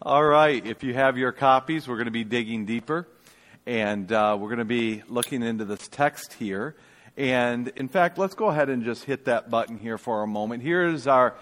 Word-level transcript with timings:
All 0.00 0.24
right, 0.24 0.64
if 0.64 0.84
you 0.84 0.94
have 0.94 1.18
your 1.18 1.32
copies, 1.32 1.88
we're 1.88 1.96
going 1.96 2.04
to 2.04 2.12
be 2.12 2.22
digging 2.22 2.66
deeper. 2.66 3.08
And 3.66 4.12
uh, 4.12 4.36
we're 4.38 4.46
going 4.46 4.60
to 4.60 4.64
be 4.64 5.02
looking 5.08 5.42
into 5.42 5.64
this 5.64 5.88
text 5.88 6.34
here. 6.34 6.76
And 7.16 7.66
in 7.74 7.88
fact, 7.88 8.16
let's 8.16 8.36
go 8.36 8.46
ahead 8.46 8.68
and 8.68 8.84
just 8.84 9.02
hit 9.02 9.24
that 9.24 9.50
button 9.50 9.76
here 9.76 9.98
for 9.98 10.22
a 10.22 10.26
moment. 10.28 10.62
Here 10.62 10.86
is 10.86 11.08
our 11.08 11.34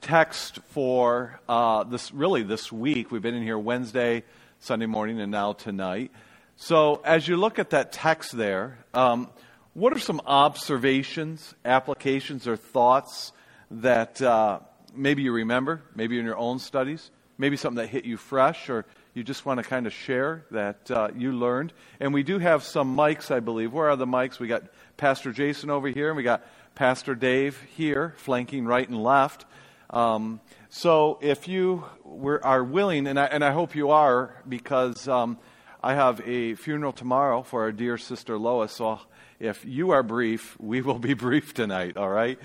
text 0.00 0.60
for 0.68 1.40
uh, 1.48 1.82
this, 1.82 2.12
really 2.12 2.44
this 2.44 2.70
week. 2.70 3.10
We've 3.10 3.20
been 3.20 3.34
in 3.34 3.42
here 3.42 3.58
Wednesday, 3.58 4.22
Sunday 4.60 4.86
morning, 4.86 5.20
and 5.20 5.32
now 5.32 5.52
tonight. 5.52 6.12
So 6.54 7.02
as 7.04 7.26
you 7.26 7.36
look 7.36 7.58
at 7.58 7.70
that 7.70 7.90
text 7.90 8.36
there, 8.36 8.78
um, 8.94 9.28
what 9.72 9.92
are 9.92 9.98
some 9.98 10.20
observations, 10.24 11.52
applications, 11.64 12.46
or 12.46 12.56
thoughts 12.56 13.32
that 13.72 14.22
uh, 14.22 14.60
maybe 14.94 15.24
you 15.24 15.32
remember, 15.32 15.82
maybe 15.96 16.16
in 16.16 16.24
your 16.24 16.38
own 16.38 16.60
studies, 16.60 17.10
maybe 17.38 17.56
something 17.56 17.82
that 17.82 17.88
hit 17.88 18.04
you 18.04 18.16
fresh, 18.16 18.68
or 18.68 18.84
you 19.14 19.24
just 19.24 19.46
want 19.46 19.58
to 19.58 19.64
kind 19.64 19.86
of 19.86 19.92
share 19.92 20.44
that 20.50 20.90
uh, 20.90 21.08
you 21.16 21.32
learned? 21.32 21.72
And 22.00 22.12
we 22.12 22.22
do 22.22 22.38
have 22.38 22.62
some 22.62 22.96
mics, 22.96 23.30
I 23.30 23.40
believe. 23.40 23.72
Where 23.72 23.90
are 23.90 23.96
the 23.96 24.06
mics? 24.06 24.38
We 24.38 24.48
got 24.48 24.64
Pastor 24.96 25.32
Jason 25.32 25.70
over 25.70 25.88
here, 25.88 26.08
and 26.08 26.16
we 26.16 26.22
got 26.22 26.44
Pastor 26.74 27.14
Dave 27.14 27.60
here, 27.76 28.14
flanking 28.16 28.64
right 28.64 28.88
and 28.88 29.02
left. 29.02 29.44
Um, 29.90 30.40
so 30.70 31.18
if 31.22 31.46
you 31.46 31.84
were, 32.02 32.44
are 32.44 32.64
willing, 32.64 33.06
and 33.06 33.18
I, 33.18 33.26
and 33.26 33.44
I 33.44 33.52
hope 33.52 33.76
you 33.76 33.90
are, 33.90 34.42
because 34.48 35.06
um, 35.06 35.38
I 35.82 35.94
have 35.94 36.20
a 36.26 36.54
funeral 36.56 36.92
tomorrow 36.92 37.42
for 37.42 37.62
our 37.62 37.72
dear 37.72 37.96
sister 37.96 38.36
Lois, 38.36 38.72
so 38.72 39.00
if 39.38 39.64
you 39.64 39.90
are 39.90 40.02
brief, 40.02 40.58
we 40.58 40.80
will 40.80 40.98
be 40.98 41.14
brief 41.14 41.54
tonight, 41.54 41.96
all 41.96 42.08
right? 42.08 42.38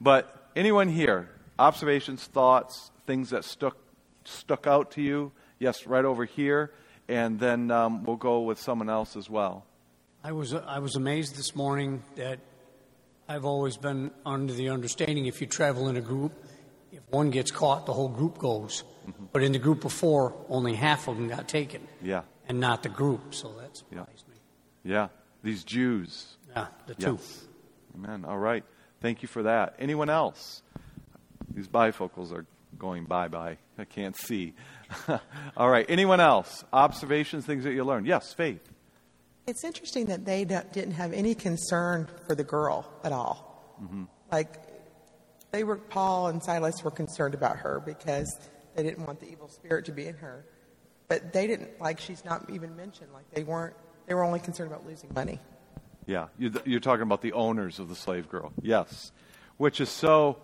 But 0.00 0.50
anyone 0.56 0.88
here, 0.88 1.28
observations, 1.58 2.24
thoughts, 2.24 2.90
things 3.06 3.30
that 3.30 3.44
stuck, 3.44 3.76
stuck 4.26 4.66
out 4.66 4.92
to 4.92 5.02
you? 5.02 5.32
Yes, 5.58 5.86
right 5.86 6.04
over 6.04 6.24
here. 6.24 6.72
And 7.08 7.38
then 7.38 7.70
um, 7.70 8.04
we'll 8.04 8.16
go 8.16 8.40
with 8.40 8.60
someone 8.60 8.90
else 8.90 9.16
as 9.16 9.30
well. 9.30 9.64
I 10.24 10.32
was, 10.32 10.52
I 10.52 10.80
was 10.80 10.96
amazed 10.96 11.36
this 11.36 11.54
morning 11.54 12.02
that 12.16 12.40
I've 13.28 13.44
always 13.44 13.76
been 13.76 14.10
under 14.24 14.52
the 14.52 14.70
understanding 14.70 15.26
if 15.26 15.40
you 15.40 15.46
travel 15.46 15.88
in 15.88 15.96
a 15.96 16.00
group, 16.00 16.32
if 16.92 17.00
one 17.10 17.30
gets 17.30 17.50
caught, 17.50 17.86
the 17.86 17.92
whole 17.92 18.08
group 18.08 18.38
goes. 18.38 18.82
Mm-hmm. 19.06 19.26
But 19.32 19.42
in 19.42 19.52
the 19.52 19.58
group 19.58 19.84
of 19.84 19.92
four, 19.92 20.34
only 20.48 20.74
half 20.74 21.08
of 21.08 21.16
them 21.16 21.28
got 21.28 21.48
taken. 21.48 21.86
Yeah. 22.02 22.22
And 22.48 22.60
not 22.60 22.82
the 22.82 22.88
group, 22.88 23.34
so 23.34 23.52
that 23.60 23.76
surprised 23.76 24.24
yeah. 24.28 24.32
me. 24.32 24.40
Yeah, 24.84 25.08
these 25.42 25.64
Jews. 25.64 26.36
Yeah, 26.50 26.68
the 26.86 26.94
two. 26.94 27.18
Amen. 27.96 28.24
All 28.24 28.38
right. 28.38 28.64
Thank 29.00 29.22
you 29.22 29.28
for 29.28 29.42
that. 29.42 29.74
Anyone 29.80 30.08
else? 30.08 30.62
These 31.52 31.66
bifocals 31.66 32.32
are 32.32 32.46
going 32.78 33.04
bye 33.04 33.28
bye. 33.28 33.58
I 33.78 33.84
can't 33.84 34.16
see. 34.16 34.54
All 35.56 35.68
right. 35.68 35.86
Anyone 35.88 36.20
else? 36.20 36.64
Observations, 36.72 37.44
things 37.44 37.64
that 37.64 37.72
you 37.72 37.84
learned? 37.84 38.06
Yes, 38.06 38.32
Faith. 38.32 38.72
It's 39.46 39.62
interesting 39.62 40.06
that 40.06 40.24
they 40.24 40.44
didn't 40.44 40.92
have 40.92 41.12
any 41.12 41.34
concern 41.34 42.08
for 42.26 42.34
the 42.34 42.42
girl 42.42 42.92
at 43.04 43.12
all. 43.12 43.76
Mm-hmm. 43.80 44.04
Like, 44.32 44.56
they 45.52 45.62
were, 45.62 45.76
Paul 45.76 46.28
and 46.28 46.42
Silas 46.42 46.82
were 46.82 46.90
concerned 46.90 47.34
about 47.34 47.58
her 47.58 47.80
because 47.86 48.28
they 48.74 48.82
didn't 48.82 49.06
want 49.06 49.20
the 49.20 49.30
evil 49.30 49.48
spirit 49.48 49.84
to 49.84 49.92
be 49.92 50.08
in 50.08 50.16
her. 50.16 50.44
But 51.06 51.32
they 51.32 51.46
didn't, 51.46 51.80
like, 51.80 52.00
she's 52.00 52.24
not 52.24 52.50
even 52.50 52.74
mentioned. 52.74 53.12
Like, 53.12 53.30
they 53.30 53.44
weren't, 53.44 53.76
they 54.06 54.14
were 54.14 54.24
only 54.24 54.40
concerned 54.40 54.72
about 54.72 54.84
losing 54.84 55.14
money. 55.14 55.38
Yeah, 56.06 56.26
you're 56.38 56.80
talking 56.80 57.02
about 57.02 57.22
the 57.22 57.32
owners 57.32 57.78
of 57.78 57.88
the 57.88 57.96
slave 57.96 58.28
girl. 58.28 58.52
Yes. 58.62 59.12
Which 59.58 59.80
is 59.80 59.88
so 59.88 60.38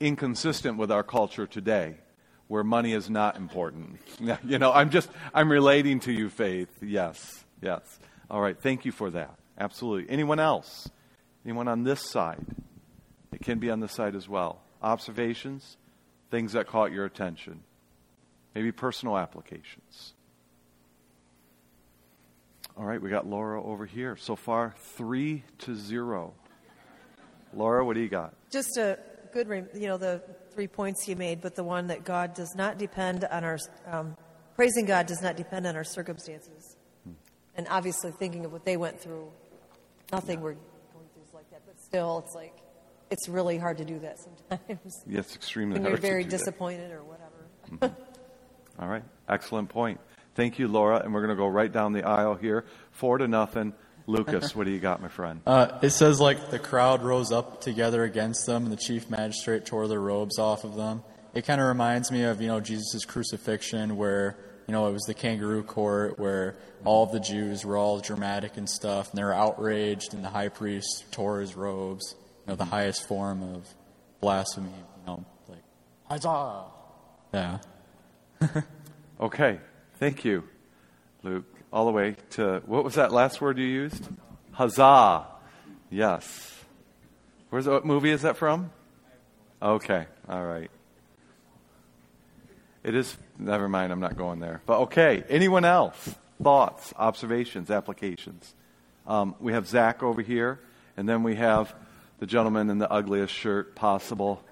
inconsistent 0.00 0.78
with 0.78 0.90
our 0.90 1.02
culture 1.02 1.46
today, 1.46 1.96
where 2.48 2.64
money 2.64 2.92
is 2.92 3.10
not 3.10 3.36
important. 3.36 3.98
You 4.44 4.58
know, 4.58 4.72
I'm 4.72 4.90
just, 4.90 5.10
I'm 5.34 5.50
relating 5.50 6.00
to 6.00 6.12
you, 6.12 6.28
Faith. 6.28 6.82
Yes, 6.82 7.44
yes. 7.60 7.98
All 8.30 8.40
right, 8.40 8.58
thank 8.58 8.84
you 8.84 8.92
for 8.92 9.10
that. 9.10 9.34
Absolutely. 9.58 10.10
Anyone 10.10 10.40
else? 10.40 10.88
Anyone 11.44 11.68
on 11.68 11.84
this 11.84 12.00
side? 12.00 12.44
It 13.32 13.40
can 13.40 13.58
be 13.58 13.70
on 13.70 13.80
this 13.80 13.92
side 13.92 14.14
as 14.14 14.28
well. 14.28 14.60
Observations, 14.82 15.76
things 16.30 16.52
that 16.52 16.66
caught 16.66 16.92
your 16.92 17.04
attention, 17.04 17.60
maybe 18.54 18.72
personal 18.72 19.16
applications. 19.16 20.14
All 22.76 22.84
right, 22.84 23.00
we 23.00 23.08
got 23.08 23.26
Laura 23.26 23.62
over 23.62 23.86
here. 23.86 24.16
So 24.16 24.36
far, 24.36 24.74
three 24.96 25.44
to 25.60 25.74
zero. 25.74 26.34
Laura, 27.54 27.84
what 27.84 27.94
do 27.94 28.00
you 28.00 28.08
got? 28.08 28.34
Just 28.50 28.76
a 28.76 28.98
good, 29.44 29.68
you 29.74 29.86
know, 29.86 29.98
the 29.98 30.22
three 30.52 30.66
points 30.66 31.06
you 31.06 31.14
made, 31.14 31.40
but 31.40 31.54
the 31.54 31.64
one 31.64 31.88
that 31.88 32.04
God 32.04 32.34
does 32.34 32.54
not 32.54 32.78
depend 32.78 33.24
on 33.24 33.44
our, 33.44 33.58
um, 33.86 34.16
praising 34.54 34.86
God 34.86 35.06
does 35.06 35.20
not 35.20 35.36
depend 35.36 35.66
on 35.66 35.76
our 35.76 35.84
circumstances. 35.84 36.76
Hmm. 37.04 37.12
And 37.54 37.66
obviously, 37.68 38.12
thinking 38.12 38.46
of 38.46 38.52
what 38.52 38.64
they 38.64 38.76
went 38.76 38.98
through, 38.98 39.30
nothing 40.10 40.38
yeah. 40.38 40.44
we're 40.44 40.52
going 40.54 41.06
through 41.12 41.22
is 41.22 41.34
like 41.34 41.50
that, 41.50 41.62
but 41.66 41.78
still, 41.80 42.22
it's 42.24 42.34
like, 42.34 42.56
it's 43.10 43.28
really 43.28 43.58
hard 43.58 43.76
to 43.78 43.84
do 43.84 43.98
that 43.98 44.18
sometimes. 44.18 45.04
Yes, 45.06 45.34
extremely 45.36 45.74
when 45.74 45.82
hard. 45.82 45.92
When 45.92 46.02
you're 46.02 46.10
very 46.10 46.24
disappointed 46.24 46.90
that. 46.90 46.96
or 46.96 47.04
whatever. 47.04 47.92
Mm-hmm. 47.94 48.82
All 48.82 48.88
right, 48.88 49.04
excellent 49.28 49.68
point. 49.68 50.00
Thank 50.34 50.58
you, 50.58 50.68
Laura. 50.68 51.00
And 51.00 51.14
we're 51.14 51.20
going 51.20 51.36
to 51.36 51.40
go 51.40 51.46
right 51.46 51.72
down 51.72 51.92
the 51.92 52.06
aisle 52.06 52.34
here. 52.34 52.64
Four 52.90 53.18
to 53.18 53.28
nothing. 53.28 53.74
Lucas, 54.06 54.54
what 54.56 54.64
do 54.64 54.70
you 54.70 54.78
got, 54.78 55.02
my 55.02 55.08
friend? 55.08 55.40
Uh, 55.46 55.78
it 55.82 55.90
says, 55.90 56.20
like, 56.20 56.50
the 56.50 56.58
crowd 56.58 57.02
rose 57.02 57.32
up 57.32 57.60
together 57.60 58.04
against 58.04 58.46
them, 58.46 58.64
and 58.64 58.72
the 58.72 58.76
chief 58.76 59.10
magistrate 59.10 59.66
tore 59.66 59.88
their 59.88 60.00
robes 60.00 60.38
off 60.38 60.64
of 60.64 60.76
them. 60.76 61.02
It 61.34 61.44
kind 61.44 61.60
of 61.60 61.66
reminds 61.66 62.10
me 62.10 62.22
of, 62.24 62.40
you 62.40 62.48
know, 62.48 62.60
Jesus' 62.60 63.04
crucifixion, 63.04 63.96
where, 63.96 64.36
you 64.66 64.72
know, 64.72 64.86
it 64.86 64.92
was 64.92 65.02
the 65.02 65.14
kangaroo 65.14 65.62
court, 65.62 66.18
where 66.18 66.56
all 66.84 67.04
of 67.04 67.12
the 67.12 67.20
Jews 67.20 67.64
were 67.64 67.76
all 67.76 68.00
dramatic 68.00 68.56
and 68.56 68.68
stuff, 68.68 69.10
and 69.10 69.18
they 69.18 69.24
were 69.24 69.34
outraged, 69.34 70.14
and 70.14 70.24
the 70.24 70.30
high 70.30 70.48
priest 70.48 71.04
tore 71.10 71.40
his 71.40 71.54
robes. 71.54 72.14
You 72.46 72.52
know, 72.52 72.56
the 72.56 72.64
highest 72.64 73.06
form 73.06 73.42
of 73.42 73.66
blasphemy, 74.20 74.68
you 74.68 75.06
know, 75.06 75.24
like, 75.48 75.62
huzzah! 76.08 76.64
Yeah. 77.34 77.58
okay. 79.20 79.58
Thank 79.98 80.24
you, 80.24 80.44
Luke. 81.26 81.44
All 81.72 81.86
the 81.86 81.90
way 81.90 82.14
to, 82.30 82.62
what 82.66 82.84
was 82.84 82.94
that 82.94 83.10
last 83.10 83.40
word 83.40 83.58
you 83.58 83.66
used? 83.66 84.08
Huzzah. 84.52 85.26
Yes. 85.90 86.54
Where's 87.50 87.66
what 87.66 87.84
movie 87.84 88.12
is 88.12 88.22
that 88.22 88.36
from? 88.36 88.70
Okay. 89.60 90.06
All 90.28 90.44
right. 90.44 90.70
It 92.84 92.94
is, 92.94 93.16
never 93.40 93.68
mind, 93.68 93.90
I'm 93.90 93.98
not 93.98 94.16
going 94.16 94.38
there. 94.38 94.62
But 94.66 94.82
okay. 94.82 95.24
Anyone 95.28 95.64
else? 95.64 96.14
Thoughts, 96.40 96.94
observations, 96.96 97.72
applications? 97.72 98.54
Um, 99.04 99.34
we 99.40 99.52
have 99.52 99.66
Zach 99.66 100.04
over 100.04 100.22
here, 100.22 100.60
and 100.96 101.08
then 101.08 101.24
we 101.24 101.34
have 101.34 101.74
the 102.20 102.26
gentleman 102.26 102.70
in 102.70 102.78
the 102.78 102.90
ugliest 102.90 103.34
shirt 103.34 103.74
possible. 103.74 104.44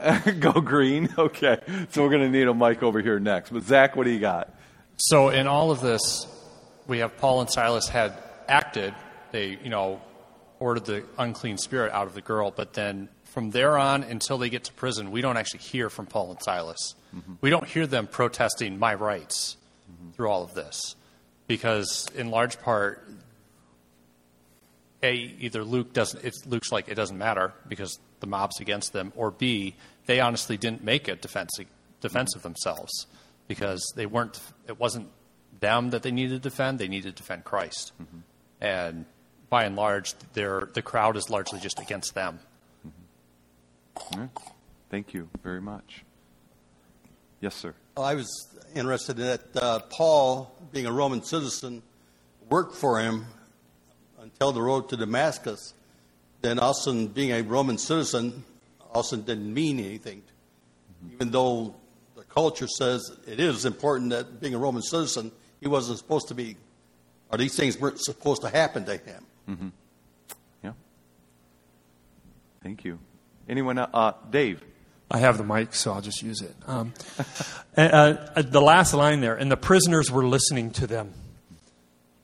Go 0.40 0.52
green. 0.52 1.14
Okay. 1.16 1.58
So 1.90 2.02
we're 2.02 2.10
going 2.10 2.22
to 2.22 2.30
need 2.36 2.48
a 2.48 2.54
mic 2.54 2.82
over 2.82 3.00
here 3.00 3.20
next. 3.20 3.50
But 3.50 3.62
Zach, 3.62 3.94
what 3.94 4.02
do 4.02 4.10
you 4.10 4.18
got? 4.18 4.56
So 5.02 5.30
in 5.30 5.46
all 5.46 5.70
of 5.70 5.80
this, 5.80 6.26
we 6.86 6.98
have 6.98 7.16
Paul 7.16 7.40
and 7.40 7.50
Silas 7.50 7.88
had 7.88 8.12
acted. 8.46 8.94
They, 9.32 9.58
you 9.62 9.70
know, 9.70 10.02
ordered 10.58 10.84
the 10.84 11.04
unclean 11.16 11.56
spirit 11.56 11.90
out 11.92 12.06
of 12.06 12.12
the 12.12 12.20
girl, 12.20 12.50
but 12.50 12.74
then 12.74 13.08
from 13.24 13.50
there 13.50 13.78
on 13.78 14.02
until 14.02 14.36
they 14.36 14.50
get 14.50 14.64
to 14.64 14.72
prison, 14.74 15.10
we 15.10 15.22
don't 15.22 15.38
actually 15.38 15.60
hear 15.60 15.88
from 15.88 16.04
Paul 16.04 16.32
and 16.32 16.42
Silas. 16.42 16.94
Mm-hmm. 17.16 17.32
We 17.40 17.48
don't 17.48 17.66
hear 17.66 17.86
them 17.86 18.08
protesting 18.08 18.78
my 18.78 18.92
rights 18.92 19.56
mm-hmm. 19.90 20.10
through 20.10 20.28
all 20.28 20.42
of 20.42 20.52
this. 20.52 20.96
Because 21.46 22.06
in 22.14 22.30
large 22.30 22.60
part, 22.60 23.02
A, 25.02 25.14
either 25.14 25.64
Luke 25.64 25.94
doesn't, 25.94 26.22
it 26.22 26.34
looks 26.44 26.70
like 26.70 26.88
it 26.88 26.94
doesn't 26.94 27.16
matter 27.16 27.54
because 27.68 27.98
the 28.20 28.26
mob's 28.26 28.60
against 28.60 28.92
them, 28.92 29.14
or 29.16 29.30
B, 29.30 29.76
they 30.04 30.20
honestly 30.20 30.58
didn't 30.58 30.84
make 30.84 31.08
a 31.08 31.16
defense, 31.16 31.52
defense 32.02 32.36
of 32.36 32.42
themselves 32.42 33.06
because 33.50 33.92
they 33.96 34.06
weren't, 34.06 34.40
it 34.68 34.78
wasn't 34.78 35.08
them 35.58 35.90
that 35.90 36.02
they 36.02 36.10
needed 36.10 36.42
to 36.42 36.48
defend, 36.48 36.78
they 36.78 36.88
needed 36.88 37.16
to 37.16 37.22
defend 37.22 37.44
Christ. 37.44 37.92
Mm-hmm. 38.00 38.18
And 38.60 39.04
by 39.48 39.64
and 39.64 39.76
large, 39.76 40.14
the 40.32 40.82
crowd 40.84 41.16
is 41.16 41.28
largely 41.28 41.58
just 41.58 41.80
against 41.80 42.14
them. 42.14 42.38
Mm-hmm. 42.86 44.20
Right. 44.20 44.30
Thank 44.88 45.12
you 45.14 45.28
very 45.42 45.60
much. 45.60 46.04
Yes, 47.40 47.54
sir. 47.54 47.74
Well, 47.96 48.06
I 48.06 48.14
was 48.14 48.28
interested 48.74 49.18
in 49.18 49.26
that 49.26 49.56
uh, 49.56 49.78
Paul, 49.90 50.54
being 50.72 50.86
a 50.86 50.92
Roman 50.92 51.22
citizen, 51.22 51.82
worked 52.48 52.76
for 52.76 53.00
him 53.00 53.26
until 54.20 54.52
the 54.52 54.62
road 54.62 54.88
to 54.90 54.96
Damascus 54.96 55.74
then 56.42 56.58
Austin, 56.58 57.08
being 57.08 57.32
a 57.32 57.42
Roman 57.42 57.78
citizen, 57.78 58.44
Austin 58.94 59.22
didn't 59.22 59.52
mean 59.52 59.78
anything. 59.78 60.22
Mm-hmm. 60.22 61.14
Even 61.14 61.30
though 61.30 61.64
the 61.64 61.79
culture 62.30 62.66
says 62.66 63.10
it 63.26 63.40
is 63.40 63.64
important 63.64 64.10
that 64.10 64.40
being 64.40 64.54
a 64.54 64.58
Roman 64.58 64.82
citizen, 64.82 65.30
he 65.60 65.68
wasn't 65.68 65.98
supposed 65.98 66.28
to 66.28 66.34
be, 66.34 66.56
or 67.30 67.38
these 67.38 67.56
things 67.56 67.78
weren't 67.78 68.00
supposed 68.00 68.42
to 68.42 68.48
happen 68.48 68.84
to 68.86 68.96
him. 68.96 69.26
Mm-hmm. 69.48 69.68
Yeah. 70.64 70.72
Thank 72.62 72.84
you. 72.84 72.98
Anyone? 73.48 73.78
Uh, 73.78 74.12
Dave. 74.30 74.62
I 75.12 75.18
have 75.18 75.38
the 75.38 75.44
mic, 75.44 75.74
so 75.74 75.92
I'll 75.92 76.00
just 76.00 76.22
use 76.22 76.40
it. 76.40 76.54
Um, 76.68 76.94
uh, 77.76 77.80
uh, 77.80 78.42
the 78.42 78.60
last 78.60 78.94
line 78.94 79.20
there, 79.20 79.34
and 79.34 79.50
the 79.50 79.56
prisoners 79.56 80.08
were 80.10 80.24
listening 80.24 80.70
to 80.72 80.86
them. 80.86 81.12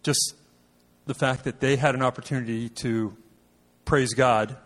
Just 0.05 0.35
the 1.07 1.15
fact 1.15 1.45
that 1.45 1.59
they 1.59 1.75
had 1.75 1.97
an 1.97 2.03
opportunity 2.03 2.69
to 2.69 3.17
praise 3.85 4.15
God, 4.15 4.57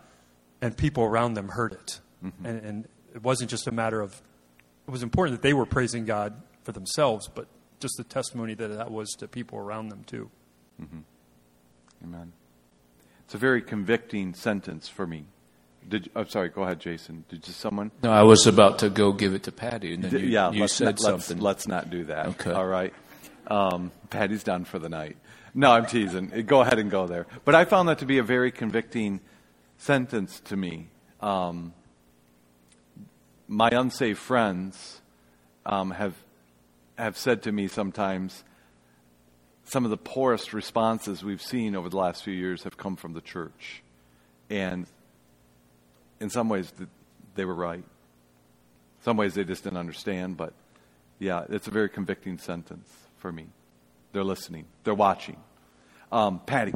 and 0.61 0.77
people 0.77 1.05
around 1.05 1.33
them 1.33 1.49
heard 1.49 1.73
it. 1.73 2.01
Mm-hmm. 2.23 2.45
And, 2.45 2.65
and 2.65 2.89
it 3.15 3.23
wasn't 3.23 3.51
just 3.51 3.67
a 3.67 3.73
matter 3.73 4.03
of, 4.03 4.21
it 4.91 4.93
was 4.93 5.05
important 5.05 5.41
that 5.41 5.47
they 5.47 5.55
were 5.55 5.67
praising 5.67 6.05
God 6.05 6.35
for 6.65 6.73
themselves, 6.73 7.29
but 7.33 7.47
just 7.79 7.97
the 7.97 8.03
testimony 8.03 8.55
that 8.55 8.67
that 8.67 8.91
was 8.91 9.11
to 9.19 9.29
people 9.29 9.57
around 9.57 9.89
them, 9.89 10.03
too. 10.03 10.29
Mm-hmm. 10.83 10.99
Amen. 12.03 12.33
It's 13.25 13.37
a 13.37 13.39
very 13.39 13.63
convicting 13.63 14.35
sentence 14.35 14.89
for 14.89 15.07
me. 15.07 15.27
Did 15.89 16.11
I'm 16.17 16.29
sorry. 16.29 16.49
Go 16.49 16.65
ahead, 16.65 16.81
Jason. 16.81 17.25
Did 17.29 17.47
you 17.47 17.53
someone? 17.53 17.93
No, 18.03 18.11
I 18.11 18.25
was 18.25 18.49
about 18.49 18.81
to 18.81 18.91
go 18.91 19.13
give 19.13 19.33
it 19.33 19.45
to 19.45 19.53
Patty, 19.53 19.95
and 19.95 20.03
then 20.03 20.11
you, 20.11 20.27
yeah, 20.27 20.51
you 20.51 20.67
said 20.67 20.87
not, 20.87 20.99
something. 20.99 21.39
Let's, 21.39 21.69
let's, 21.69 21.69
not 21.69 21.89
do 21.89 22.05
that. 22.07 22.27
Okay. 22.27 22.51
All 22.51 22.67
right. 22.67 22.93
Um, 23.47 23.93
Patty's 24.11 24.43
done 24.43 24.65
for 24.65 24.81
the 24.81 24.89
night. 24.89 25.17
No, 25.55 25.71
I'm 25.71 25.87
teasing. 25.87 26.31
Go 26.47 26.63
ahead 26.63 26.81
and 26.81 26.91
go 26.91 27.07
there. 27.07 27.29
But 27.45 27.55
I 27.55 27.65
found 27.65 27.89
that 27.89 28.01
to 28.01 28.07
be 28.07 28.19
a 28.19 28.25
very 28.25 28.51
convicting 28.51 29.21
sentence 29.79 30.41
to 30.47 30.57
me. 30.57 30.89
Um, 31.21 31.75
my 33.51 33.69
unsaved 33.73 34.21
friends 34.21 35.03
um, 35.67 35.91
have 35.91 36.15
have 36.97 37.19
said 37.19 37.43
to 37.43 37.51
me 37.51 37.67
sometimes 37.67 38.45
some 39.65 39.85
of 39.85 39.91
the 39.91 39.97
poorest 39.97 40.53
responses 40.53 41.25
we've 41.25 41.43
seen 41.43 41.75
over 41.75 41.89
the 41.89 41.97
last 41.97 42.23
few 42.23 42.33
years 42.33 42.63
have 42.63 42.77
come 42.77 42.95
from 42.95 43.13
the 43.13 43.21
church, 43.21 43.83
and 44.49 44.87
in 46.21 46.31
some 46.31 46.49
ways 46.49 46.73
they 47.35 47.45
were 47.45 47.55
right. 47.55 47.85
Some 49.03 49.17
ways 49.17 49.35
they 49.35 49.45
just 49.45 49.65
didn't 49.65 49.79
understand, 49.79 50.37
but 50.37 50.53
yeah, 51.19 51.45
it's 51.49 51.67
a 51.67 51.71
very 51.71 51.89
convicting 51.89 52.39
sentence 52.39 52.89
for 53.19 53.33
me. 53.33 53.47
They're 54.13 54.25
listening. 54.25 54.67
They're 54.85 54.95
watching. 54.95 55.37
Um, 56.13 56.41
Patty. 56.47 56.75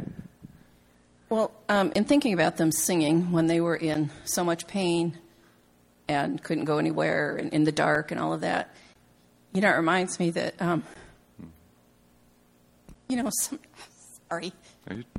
Well, 1.28 1.52
um, 1.68 1.92
in 1.94 2.04
thinking 2.04 2.32
about 2.32 2.56
them 2.56 2.72
singing 2.72 3.30
when 3.30 3.46
they 3.46 3.60
were 3.60 3.76
in 3.76 4.10
so 4.24 4.42
much 4.42 4.66
pain 4.66 5.18
and 6.08 6.42
couldn't 6.42 6.64
go 6.64 6.78
anywhere 6.78 7.36
and 7.36 7.52
in 7.52 7.64
the 7.64 7.72
dark 7.72 8.10
and 8.10 8.20
all 8.20 8.32
of 8.32 8.40
that, 8.42 8.74
you 9.52 9.60
know, 9.60 9.70
it 9.70 9.76
reminds 9.76 10.18
me 10.18 10.30
that, 10.30 10.60
um, 10.60 10.82
you 13.08 13.16
know, 13.16 13.30
some, 13.40 13.58
sorry. 14.28 14.52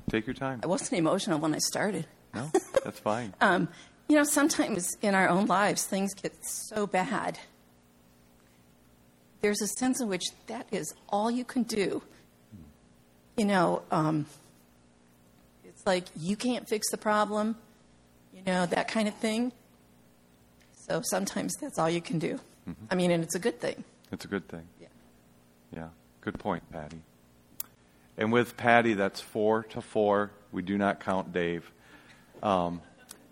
Take 0.10 0.28
your 0.28 0.34
time. 0.34 0.60
I 0.64 0.68
wasn't 0.68 1.00
emotional 1.00 1.40
when 1.40 1.56
I 1.56 1.60
started. 1.60 2.06
No, 2.34 2.52
that's 2.84 3.00
fine. 3.00 3.34
um, 3.42 3.68
you 4.08 4.16
know, 4.16 4.24
sometimes 4.24 4.96
in 5.02 5.16
our 5.16 5.30
own 5.30 5.46
lives, 5.46 5.86
things 5.86 6.14
get 6.14 6.34
so 6.46 6.86
bad 6.86 7.40
there's 9.46 9.62
a 9.62 9.68
sense 9.68 10.02
in 10.02 10.08
which 10.08 10.26
that 10.48 10.66
is 10.72 10.96
all 11.08 11.30
you 11.30 11.46
can 11.46 11.62
do. 11.62 12.02
You 13.38 13.46
know, 13.46 13.84
um, 13.92 14.26
it's 15.64 15.86
like 15.86 16.06
you 16.18 16.36
can't 16.36 16.68
fix 16.68 16.90
the 16.90 16.98
problem, 16.98 17.56
you 18.34 18.42
know, 18.42 18.66
that 18.66 18.88
kind 18.88 19.08
of 19.08 19.14
thing. 19.14 19.52
So 20.88 21.02
sometimes 21.04 21.56
that's 21.56 21.80
all 21.80 21.90
you 21.90 22.02
can 22.02 22.20
do. 22.20 22.40
Mm-hmm. 22.70 22.86
I 22.92 22.96
mean, 22.96 23.12
and 23.12 23.24
it's 23.24 23.36
a 23.36 23.40
good 23.40 23.60
thing. 23.60 23.84
It's 24.12 24.26
a 24.26 24.28
good 24.28 24.48
thing. 24.48 24.68
Yeah. 24.80 24.88
Yeah. 25.74 25.88
Good 26.22 26.38
point, 26.40 26.64
Patty. 26.72 27.02
And 28.18 28.32
with 28.32 28.56
Patty, 28.56 28.94
that's 28.94 29.20
four 29.20 29.64
to 29.64 29.82
four. 29.82 30.32
We 30.52 30.62
do 30.62 30.78
not 30.78 31.00
count 31.00 31.34
Dave. 31.34 31.70
Um, 32.42 32.82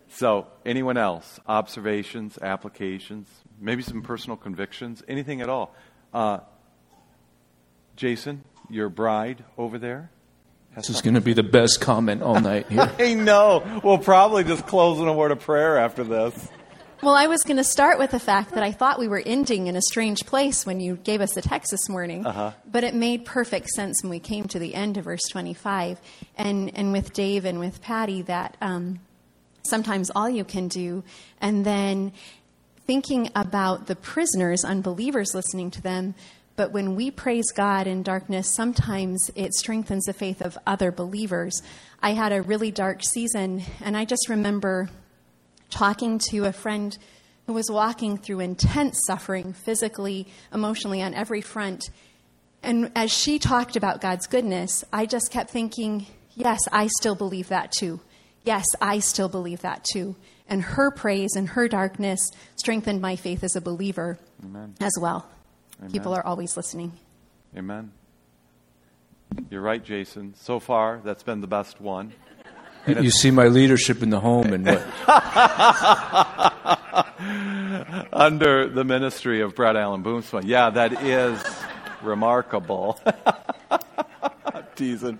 so, 0.09 0.47
anyone 0.65 0.97
else? 0.97 1.39
Observations, 1.47 2.37
applications, 2.41 3.27
maybe 3.59 3.81
some 3.81 4.01
personal 4.01 4.37
convictions, 4.37 5.03
anything 5.07 5.41
at 5.41 5.49
all? 5.49 5.75
Uh, 6.13 6.39
Jason, 7.95 8.43
your 8.69 8.89
bride 8.89 9.43
over 9.57 9.77
there. 9.77 10.11
This 10.75 10.89
is 10.89 11.01
going 11.01 11.13
to 11.13 11.21
be 11.21 11.33
the 11.33 11.43
best 11.43 11.81
comment 11.81 12.23
all 12.23 12.39
night 12.39 12.67
here. 12.67 12.91
I 12.99 13.13
know. 13.13 13.81
We'll 13.83 13.99
probably 13.99 14.43
just 14.43 14.65
close 14.65 14.99
in 14.99 15.07
a 15.07 15.13
word 15.13 15.31
of 15.31 15.39
prayer 15.39 15.77
after 15.77 16.03
this. 16.03 16.49
Well, 17.03 17.15
I 17.15 17.27
was 17.27 17.43
going 17.43 17.57
to 17.57 17.65
start 17.65 17.99
with 17.99 18.11
the 18.11 18.19
fact 18.19 18.51
that 18.51 18.63
I 18.63 18.71
thought 18.71 18.97
we 18.97 19.09
were 19.09 19.21
ending 19.25 19.67
in 19.67 19.75
a 19.75 19.81
strange 19.81 20.25
place 20.25 20.65
when 20.65 20.79
you 20.79 20.95
gave 20.95 21.19
us 21.19 21.33
the 21.33 21.41
text 21.41 21.71
this 21.71 21.89
morning. 21.89 22.25
Uh-huh. 22.25 22.53
But 22.65 22.85
it 22.85 22.95
made 22.95 23.25
perfect 23.25 23.71
sense 23.71 24.01
when 24.01 24.09
we 24.09 24.19
came 24.19 24.45
to 24.45 24.57
the 24.57 24.73
end 24.73 24.95
of 24.95 25.03
verse 25.03 25.23
25. 25.29 25.99
And, 26.37 26.71
and 26.73 26.93
with 26.93 27.11
Dave 27.11 27.43
and 27.43 27.59
with 27.59 27.81
Patty, 27.81 28.21
that 28.21 28.55
um, 28.61 29.01
sometimes 29.63 30.11
all 30.15 30.29
you 30.29 30.45
can 30.45 30.69
do. 30.69 31.03
And 31.41 31.65
then 31.65 32.13
thinking 32.87 33.29
about 33.35 33.87
the 33.87 33.97
prisoners, 33.97 34.63
unbelievers 34.63 35.35
listening 35.35 35.71
to 35.71 35.81
them, 35.81 36.15
but 36.55 36.71
when 36.71 36.95
we 36.95 37.11
praise 37.11 37.51
God 37.51 37.85
in 37.85 38.03
darkness, 38.03 38.47
sometimes 38.47 39.29
it 39.35 39.53
strengthens 39.55 40.05
the 40.05 40.13
faith 40.13 40.41
of 40.41 40.57
other 40.65 40.89
believers. 40.89 41.61
I 42.01 42.11
had 42.11 42.31
a 42.31 42.41
really 42.41 42.71
dark 42.71 43.03
season, 43.03 43.63
and 43.81 43.97
I 43.97 44.05
just 44.05 44.29
remember 44.29 44.89
talking 45.73 46.19
to 46.29 46.45
a 46.45 46.53
friend 46.53 46.97
who 47.47 47.53
was 47.53 47.69
walking 47.69 48.17
through 48.17 48.39
intense 48.39 49.01
suffering, 49.05 49.53
physically, 49.53 50.27
emotionally, 50.53 51.01
on 51.01 51.13
every 51.13 51.41
front. 51.41 51.89
And 52.61 52.91
as 52.95 53.11
she 53.11 53.39
talked 53.39 53.75
about 53.75 53.99
God's 53.99 54.27
goodness, 54.27 54.85
I 54.93 55.05
just 55.05 55.31
kept 55.31 55.49
thinking, 55.49 56.07
yes, 56.35 56.59
I 56.71 56.87
still 56.87 57.15
believe 57.15 57.49
that 57.49 57.71
too. 57.71 57.99
Yes, 58.45 58.65
I 58.81 58.99
still 58.99 59.29
believe 59.29 59.61
that 59.61 59.83
too 59.83 60.15
and 60.47 60.61
her 60.61 60.91
praise 60.91 61.35
and 61.35 61.49
her 61.49 61.67
darkness 61.67 62.31
strengthened 62.55 63.01
my 63.01 63.15
faith 63.15 63.43
as 63.43 63.55
a 63.55 63.61
believer 63.61 64.19
Amen. 64.43 64.75
as 64.79 64.93
well. 64.99 65.27
Amen. 65.79 65.91
People 65.91 66.13
are 66.13 66.25
always 66.25 66.55
listening. 66.57 66.93
Amen. 67.57 67.91
You're 69.49 69.61
right, 69.61 69.83
Jason. 69.83 70.35
So 70.35 70.59
far, 70.59 71.01
that's 71.03 71.23
been 71.23 71.41
the 71.41 71.47
best 71.47 71.81
one. 71.81 72.13
You 72.87 73.11
see 73.11 73.31
my 73.31 73.47
leadership 73.47 74.03
in 74.03 74.09
the 74.09 74.19
home 74.19 74.53
and 74.53 74.65
what? 74.65 74.85
Under 78.13 78.69
the 78.69 78.83
ministry 78.83 79.41
of 79.41 79.55
Brett 79.55 79.75
Allen 79.75 80.03
Boomsma. 80.03 80.43
Yeah, 80.45 80.69
that 80.71 81.03
is 81.03 81.43
remarkable. 82.01 82.99
Teasing. 84.75 85.19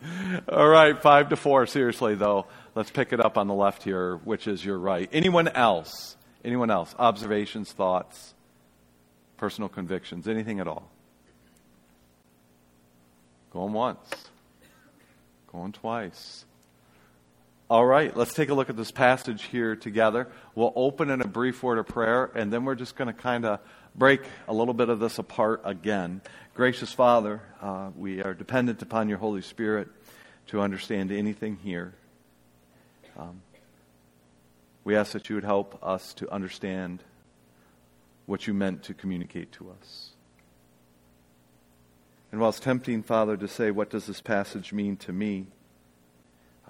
All 0.50 0.68
right, 0.68 1.00
five 1.01 1.30
to 1.30 1.36
four. 1.36 1.65
Seriously, 1.65 2.15
though. 2.15 2.48
Let's 2.75 2.89
pick 2.89 3.13
it 3.13 3.24
up 3.24 3.38
on 3.38 3.48
the 3.48 3.54
left 3.54 3.83
here, 3.83 4.18
which 4.18 4.48
is 4.48 4.65
your 4.65 4.80
right. 4.80 5.07
Anyone 5.13 5.48
else? 5.48 6.18
Anyone 6.44 6.71
else? 6.71 6.95
Observations, 6.98 7.71
thoughts, 7.71 8.33
personal 9.38 9.69
convictions, 9.69 10.27
anything 10.27 10.60
at 10.60 10.68
all? 10.68 10.89
Going 13.51 13.74
once, 13.74 14.10
going 15.51 15.72
twice. 15.72 16.46
All 17.74 17.88
right, 17.88 18.15
let's 18.15 18.36
take 18.36 18.50
a 18.50 18.53
look 18.53 18.70
at 18.70 18.77
this 18.77 18.92
passage 18.92 19.46
here 19.46 19.75
together. 19.75 20.27
We'll 20.53 20.74
open 20.75 21.10
in 21.10 21.22
a 21.22 21.27
brief 21.27 21.63
word 21.63 21.80
of 21.80 21.88
prayer, 21.88 22.25
and 22.36 22.53
then 22.53 22.65
we're 22.65 22.75
just 22.75 22.96
going 22.96 23.08
to 23.08 23.20
kind 23.20 23.46
of 23.46 23.62
break 23.96 24.22
a 24.48 24.53
little 24.53 24.75
bit 24.75 24.89
of 24.89 25.00
this 25.00 25.18
apart 25.18 25.62
again. 25.65 26.22
Gracious 26.53 26.94
Father, 26.94 27.42
uh, 27.63 27.89
we 27.98 28.22
are 28.22 28.36
dependent 28.36 28.84
upon 28.84 29.10
your 29.10 29.18
Holy 29.18 29.42
Spirit 29.42 29.88
to 30.50 30.62
understand 30.62 31.12
anything 31.12 31.58
here. 31.63 31.96
Um, 33.18 33.42
we 34.84 34.96
ask 34.96 35.13
that 35.13 35.27
you 35.27 35.34
would 35.34 35.44
help 35.44 35.80
us 35.84 36.13
to 36.13 36.32
understand 36.32 37.01
what 38.27 38.46
you 38.46 38.53
meant 38.53 38.84
to 38.84 38.94
communicate 38.94 39.51
to 39.53 39.72
us. 39.72 40.12
And 42.32 42.39
while 42.39 42.51
it's 42.51 42.60
tempting, 42.60 43.01
Father, 43.01 43.36
to 43.36 43.48
say, 43.48 43.72
what 43.72 43.89
does 43.89 44.06
this 44.06 44.22
passage 44.22 44.72
mean 44.74 44.96
to 44.98 45.12
me? 45.12 45.48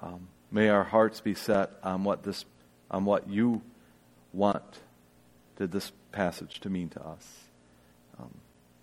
Um, 0.02 0.30
may 0.54 0.70
our 0.70 0.84
hearts 0.84 1.20
be 1.20 1.34
set 1.34 1.72
on 1.84 2.04
what 2.04 2.24
this, 2.24 2.46
on 2.92 3.04
what 3.06 3.28
you 3.28 3.62
want 4.32 4.80
did 5.58 5.72
this 5.72 5.92
passage 6.12 6.60
to 6.62 6.70
mean 6.70 6.90
to 6.90 7.06
us. 7.06 7.28
Um, 8.20 8.34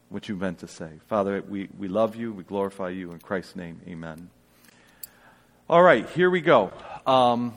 what 0.08 0.28
you 0.28 0.36
meant 0.36 0.58
to 0.58 0.68
say. 0.68 0.90
Father, 1.08 1.42
we, 1.48 1.68
we 1.78 1.88
love 1.88 2.16
you. 2.16 2.32
We 2.32 2.42
glorify 2.42 2.90
you. 2.90 3.12
In 3.12 3.20
Christ's 3.20 3.56
name, 3.56 3.80
amen. 3.86 4.28
All 5.68 5.82
right, 5.82 6.08
here 6.10 6.28
we 6.28 6.40
go. 6.40 6.72
Um, 7.06 7.54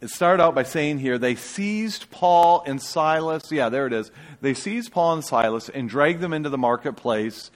it 0.00 0.10
started 0.10 0.42
out 0.42 0.54
by 0.54 0.62
saying 0.62 1.00
here 1.00 1.18
they 1.18 1.34
seized 1.34 2.10
Paul 2.10 2.62
and 2.66 2.80
Silas. 2.80 3.50
Yeah, 3.50 3.68
there 3.68 3.88
it 3.88 3.92
is. 3.92 4.12
They 4.40 4.54
seized 4.54 4.92
Paul 4.92 5.14
and 5.14 5.24
Silas 5.24 5.68
and 5.68 5.88
dragged 5.88 6.20
them 6.20 6.32
into 6.32 6.48
the 6.48 6.58
marketplace 6.58 7.50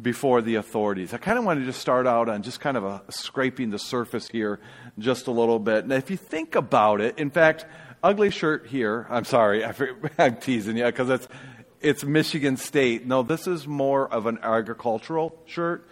before 0.00 0.42
the 0.42 0.56
authorities. 0.56 1.12
I 1.12 1.18
kind 1.18 1.38
of 1.38 1.44
want 1.44 1.60
to 1.60 1.66
just 1.66 1.80
start 1.80 2.06
out 2.06 2.28
on 2.28 2.42
just 2.42 2.60
kind 2.60 2.76
of 2.76 2.84
a, 2.84 3.02
scraping 3.10 3.70
the 3.70 3.78
surface 3.78 4.28
here 4.28 4.60
just 4.98 5.26
a 5.26 5.30
little 5.30 5.58
bit. 5.58 5.84
And 5.84 5.92
if 5.92 6.10
you 6.10 6.16
think 6.16 6.54
about 6.54 7.00
it, 7.00 7.18
in 7.18 7.30
fact, 7.30 7.66
ugly 8.02 8.30
shirt 8.30 8.66
here. 8.66 9.06
I'm 9.10 9.24
sorry, 9.24 9.64
I'm 10.18 10.36
teasing 10.36 10.76
you 10.76 10.84
because 10.84 11.10
it's 11.10 11.28
it's 11.80 12.04
Michigan 12.04 12.56
State. 12.56 13.06
No, 13.06 13.22
this 13.22 13.46
is 13.46 13.66
more 13.66 14.12
of 14.12 14.26
an 14.26 14.38
agricultural 14.42 15.40
shirt. 15.46 15.88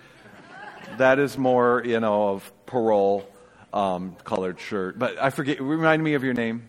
That 0.99 1.19
is 1.19 1.39
more, 1.39 1.83
you 1.85 2.01
know, 2.01 2.31
of 2.31 2.53
parole 2.67 3.29
um, 3.73 4.17
colored 4.25 4.59
shirt. 4.59 4.99
But 4.99 5.21
I 5.23 5.31
forget, 5.31 5.61
remind 5.61 6.03
me 6.03 6.15
of 6.15 6.25
your 6.25 6.35
name. 6.35 6.69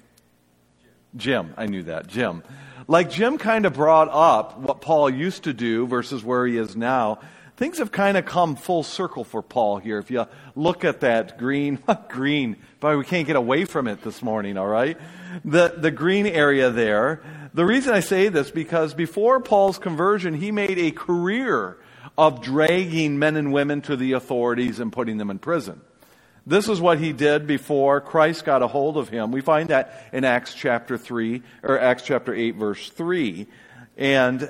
Jim, 1.18 1.54
I 1.58 1.66
knew 1.66 1.84
that. 1.84 2.08
Jim. 2.08 2.44
Like 2.88 3.10
Jim 3.10 3.38
kind 3.38 3.66
of 3.66 3.74
brought 3.74 4.10
up 4.10 4.58
what 4.60 4.82
Paul 4.82 5.10
used 5.10 5.44
to 5.44 5.54
do 5.54 5.88
versus 5.88 6.24
where 6.24 6.46
he 6.48 6.58
is 6.58 6.76
now, 6.76 7.20
things 7.58 7.80
have 7.80 7.92
kind 7.92 8.16
of 8.16 8.26
come 8.26 8.56
full 8.56 8.84
circle 8.84 9.24
for 9.24 9.42
Paul 9.42 9.80
here. 9.80 9.98
If 9.98 10.10
you 10.10 10.26
look 10.56 10.86
at 10.86 11.02
that 11.02 11.38
green, 11.38 11.80
green, 12.10 12.56
but 12.80 12.98
we 12.98 13.04
can't 13.04 13.28
get 13.28 13.36
away 13.36 13.66
from 13.66 13.88
it 13.88 14.04
this 14.04 14.22
morning, 14.22 14.58
all 14.58 14.68
right? 14.68 14.98
The, 15.44 15.74
the 15.76 15.92
green 15.92 16.28
area 16.28 16.70
there. 16.70 17.22
The 17.54 17.66
reason 17.66 17.94
I 17.94 18.00
say 18.00 18.30
this 18.30 18.52
because 18.52 18.94
before 18.94 19.40
Paul's 19.42 19.80
conversion, 19.80 20.36
he 20.36 20.52
made 20.52 20.78
a 20.78 20.92
career 20.92 21.78
of 22.18 22.42
dragging 22.42 23.20
men 23.20 23.36
and 23.36 23.52
women 23.52 23.82
to 23.82 23.96
the 23.96 24.14
authorities 24.14 24.80
and 24.80 24.94
putting 24.94 25.18
them 25.18 25.30
in 25.30 25.40
prison. 25.40 25.82
This 26.48 26.70
is 26.70 26.80
what 26.80 26.98
he 26.98 27.12
did 27.12 27.46
before 27.46 28.00
Christ 28.00 28.46
got 28.46 28.64
a 28.64 28.68
hold 28.68 28.96
of 28.96 29.10
him. 29.10 29.34
We 29.34 29.42
find 29.42 29.68
that 29.68 30.08
in 30.14 30.24
Acts 30.24 30.54
chapter 30.54 30.98
3, 30.98 31.44
or 31.62 31.78
Acts 31.78 32.04
chapter 32.04 32.34
8, 32.34 32.56
verse 32.56 32.90
3. 32.90 33.48
And 33.98 34.50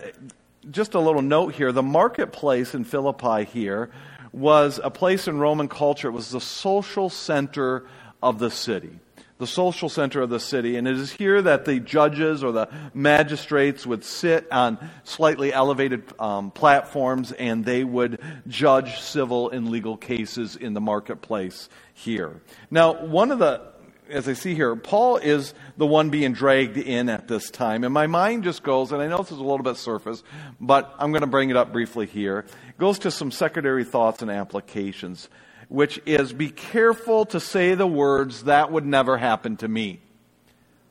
just 0.70 0.94
a 0.94 1.00
little 1.00 1.24
note 1.24 1.56
here 1.56 1.72
the 1.72 1.82
marketplace 1.82 2.76
in 2.76 2.84
Philippi 2.84 3.46
here 3.46 3.90
was 4.32 4.80
a 4.84 4.92
place 4.92 5.28
in 5.28 5.40
Roman 5.40 5.68
culture. 5.68 6.10
It 6.10 6.12
was 6.12 6.30
the 6.30 6.40
social 6.40 7.10
center 7.10 7.88
of 8.22 8.38
the 8.38 8.52
city 8.52 9.00
the 9.38 9.48
social 9.48 9.90
center 9.90 10.22
of 10.22 10.30
the 10.30 10.40
city. 10.40 10.78
And 10.78 10.88
it 10.88 10.98
is 10.98 11.12
here 11.12 11.42
that 11.42 11.66
the 11.66 11.80
judges 11.80 12.44
or 12.44 12.52
the 12.52 12.70
magistrates 12.94 13.86
would 13.86 14.04
sit 14.04 14.52
on 14.52 14.78
slightly 15.04 15.54
elevated 15.54 16.04
um, 16.20 16.52
platforms 16.52 17.32
and 17.32 17.64
they 17.64 17.84
would 17.84 18.20
judge 18.48 19.00
civil 19.00 19.50
and 19.50 19.70
legal 19.70 19.98
cases 19.98 20.56
in 20.56 20.74
the 20.74 20.82
marketplace 20.82 21.70
here. 21.94 22.42
Now, 22.72 23.06
one 23.06 23.32
of 23.32 23.40
the 23.40 23.78
as 24.10 24.28
I 24.28 24.34
see 24.34 24.56
here, 24.56 24.74
Paul 24.76 25.18
is 25.18 25.54
the 25.76 25.86
one 25.86 26.10
being 26.10 26.34
dragged 26.34 26.78
in 26.78 27.10
at 27.10 27.28
this 27.28 27.52
time. 27.52 27.84
And 27.84 27.94
my 27.94 28.08
mind 28.08 28.46
just 28.46 28.64
goes, 28.64 28.94
and 28.94 29.02
I 29.02 29.08
know 29.08 29.18
this 29.18 29.32
is 29.32 29.38
a 29.38 29.44
little 29.44 29.64
bit 29.64 29.76
surface, 29.76 30.24
but 30.62 30.94
I'm 30.98 31.12
going 31.12 31.22
to 31.22 31.28
bring 31.28 31.50
it 31.50 31.58
up 31.58 31.74
briefly 31.74 32.06
here. 32.06 32.46
It 32.70 32.78
goes 32.78 33.00
to 33.00 33.12
some 33.12 33.32
secondary 33.32 33.84
thoughts 33.84 34.22
and 34.22 34.32
applications 34.32 35.30
which 35.70 36.00
is 36.06 36.34
be 36.34 36.50
careful 36.50 37.26
to 37.26 37.40
say 37.40 37.76
the 37.76 37.88
words, 37.88 38.44
that 38.44 38.72
would 38.72 38.86
never 38.86 39.18
happen 39.18 39.58
to 39.58 39.68
me. 39.68 40.00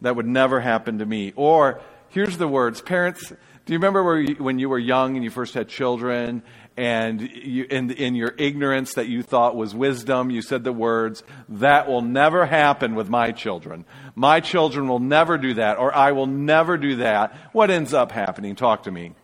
That 0.02 0.16
would 0.16 0.26
never 0.26 0.61
happen 0.61 0.99
to 0.99 1.06
me. 1.06 1.33
Or, 1.37 1.80
here's 2.11 2.37
the 2.37 2.49
words. 2.49 2.83
Parents, 2.83 3.30
do 3.30 3.73
you 3.73 3.78
remember 3.78 4.21
you, 4.21 4.35
when 4.37 4.59
you 4.59 4.68
were 4.68 4.78
young 4.78 5.16
and 5.16 5.25
you 5.25 5.30
first 5.30 5.54
had 5.54 5.68
children 5.68 6.42
and 6.76 7.23
you, 7.23 7.64
in, 7.71 7.90
in 7.90 8.14
your 8.14 8.35
ignorance 8.37 8.95
that 8.95 9.09
you 9.09 9.23
thought 9.23 9.56
was 9.56 9.75
wisdom, 9.75 10.30
you 10.30 10.42
said 10.42 10.62
the 10.62 10.73
words, 10.73 11.23
that 11.49 11.88
will 11.88 12.02
never 12.02 12.45
happen 12.45 12.95
with 12.95 13.09
my 13.09 13.33
children. 13.33 13.87
My 14.14 14.40
children 14.40 14.87
will 14.87 14.99
never 14.99 15.38
do 15.38 15.54
that, 15.54 15.78
or 15.78 15.95
I 15.95 16.12
will 16.12 16.26
never 16.26 16.76
do 16.76 16.97
that. 16.97 17.35
What 17.52 17.71
ends 17.71 17.95
up 17.95 18.12
happening? 18.12 18.54
Talk 18.56 18.83
to 18.83 18.90
me. 18.90 19.14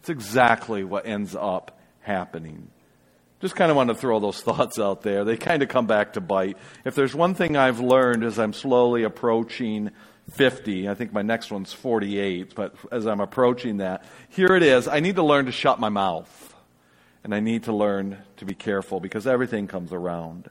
It's 0.00 0.08
exactly 0.08 0.82
what 0.82 1.06
ends 1.06 1.36
up 1.36 1.78
happening. 2.00 2.68
Just 3.40 3.54
kind 3.54 3.70
of 3.70 3.76
want 3.76 3.88
to 3.88 3.94
throw 3.94 4.18
those 4.20 4.40
thoughts 4.40 4.78
out 4.78 5.02
there. 5.02 5.24
They 5.24 5.36
kind 5.36 5.62
of 5.62 5.68
come 5.68 5.86
back 5.86 6.14
to 6.14 6.20
bite. 6.20 6.56
If 6.84 6.94
there's 6.94 7.14
one 7.14 7.34
thing 7.34 7.56
I've 7.56 7.80
learned 7.80 8.24
as 8.24 8.38
I'm 8.38 8.52
slowly 8.52 9.04
approaching 9.04 9.90
50, 10.30 10.88
I 10.88 10.94
think 10.94 11.12
my 11.12 11.22
next 11.22 11.50
one's 11.50 11.72
48, 11.72 12.54
but 12.54 12.74
as 12.92 13.06
I'm 13.06 13.20
approaching 13.20 13.78
that, 13.78 14.04
here 14.28 14.54
it 14.54 14.62
is. 14.62 14.86
I 14.86 15.00
need 15.00 15.16
to 15.16 15.22
learn 15.22 15.46
to 15.46 15.52
shut 15.52 15.80
my 15.80 15.88
mouth. 15.88 16.54
And 17.24 17.34
I 17.34 17.40
need 17.40 17.64
to 17.64 17.72
learn 17.72 18.18
to 18.36 18.44
be 18.44 18.54
careful 18.54 19.00
because 19.00 19.26
everything 19.26 19.66
comes 19.66 19.92
around. 19.92 20.48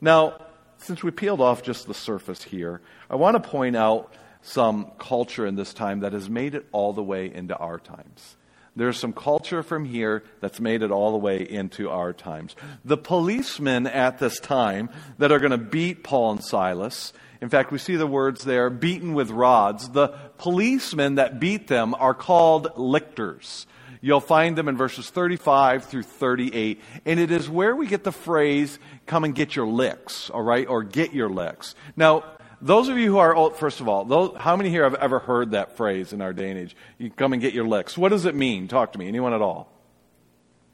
Now, 0.00 0.40
since 0.78 1.02
we 1.02 1.10
peeled 1.10 1.40
off 1.40 1.62
just 1.62 1.86
the 1.86 1.94
surface 1.94 2.42
here, 2.42 2.80
I 3.10 3.16
want 3.16 3.40
to 3.40 3.48
point 3.48 3.76
out 3.76 4.14
some 4.42 4.92
culture 4.98 5.46
in 5.46 5.56
this 5.56 5.74
time 5.74 6.00
that 6.00 6.12
has 6.12 6.30
made 6.30 6.54
it 6.54 6.66
all 6.72 6.92
the 6.92 7.02
way 7.02 7.32
into 7.32 7.56
our 7.56 7.78
times. 7.78 8.36
There's 8.78 8.96
some 8.96 9.12
culture 9.12 9.64
from 9.64 9.84
here 9.84 10.22
that's 10.40 10.60
made 10.60 10.82
it 10.82 10.92
all 10.92 11.10
the 11.10 11.18
way 11.18 11.42
into 11.42 11.90
our 11.90 12.12
times. 12.12 12.54
The 12.84 12.96
policemen 12.96 13.88
at 13.88 14.20
this 14.20 14.38
time 14.38 14.88
that 15.18 15.32
are 15.32 15.40
going 15.40 15.50
to 15.50 15.58
beat 15.58 16.04
Paul 16.04 16.30
and 16.32 16.44
Silas, 16.44 17.12
in 17.40 17.48
fact, 17.48 17.72
we 17.72 17.78
see 17.78 17.96
the 17.96 18.06
words 18.06 18.44
there, 18.44 18.70
beaten 18.70 19.14
with 19.14 19.30
rods. 19.30 19.88
The 19.88 20.08
policemen 20.38 21.16
that 21.16 21.40
beat 21.40 21.66
them 21.66 21.94
are 21.94 22.14
called 22.14 22.68
lictors. 22.76 23.66
You'll 24.00 24.20
find 24.20 24.56
them 24.56 24.68
in 24.68 24.76
verses 24.76 25.10
35 25.10 25.84
through 25.86 26.04
38. 26.04 26.80
And 27.04 27.18
it 27.18 27.32
is 27.32 27.50
where 27.50 27.74
we 27.74 27.88
get 27.88 28.04
the 28.04 28.12
phrase, 28.12 28.78
come 29.06 29.24
and 29.24 29.34
get 29.34 29.56
your 29.56 29.66
licks, 29.66 30.30
all 30.30 30.42
right, 30.42 30.68
or 30.68 30.84
get 30.84 31.12
your 31.12 31.28
licks. 31.28 31.74
Now, 31.96 32.24
those 32.60 32.88
of 32.88 32.98
you 32.98 33.10
who 33.10 33.18
are 33.18 33.34
old, 33.34 33.56
first 33.56 33.80
of 33.80 33.88
all, 33.88 34.04
those, 34.04 34.36
how 34.36 34.56
many 34.56 34.70
here 34.70 34.84
have 34.84 34.94
ever 34.94 35.18
heard 35.18 35.52
that 35.52 35.76
phrase 35.76 36.12
in 36.12 36.20
our 36.20 36.32
day 36.32 36.50
and 36.50 36.58
age? 36.58 36.76
You 36.98 37.10
come 37.10 37.32
and 37.32 37.40
get 37.40 37.54
your 37.54 37.66
licks. 37.66 37.96
What 37.96 38.10
does 38.10 38.24
it 38.24 38.34
mean? 38.34 38.68
Talk 38.68 38.92
to 38.92 38.98
me. 38.98 39.08
Anyone 39.08 39.32
at 39.32 39.42
all? 39.42 39.72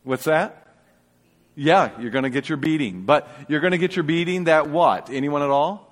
What's 0.03 0.25
that? 0.25 0.67
Yeah, 1.55 1.91
you're 2.01 2.11
going 2.11 2.25
to 2.25 2.31
get 2.31 2.49
your 2.49 2.59
beating. 2.59 3.03
But 3.03 3.29
you're 3.49 3.61
going 3.61 3.73
to 3.73 3.79
get 3.79 3.97
your 3.97 4.03
beating 4.03 4.45
that 4.45 4.69
what? 4.69 5.11
Anyone 5.11 5.43
at 5.43 5.51
all? 5.51 5.91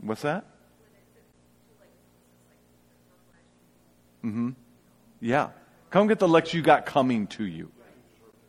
What's 0.00 0.22
that? 0.22 0.44
Mm-hmm. 4.24 4.50
Yeah. 5.20 5.50
Come 5.90 6.06
get 6.08 6.18
the 6.18 6.28
licks 6.28 6.54
you 6.54 6.62
got 6.62 6.86
coming 6.86 7.26
to 7.28 7.44
you. 7.44 7.70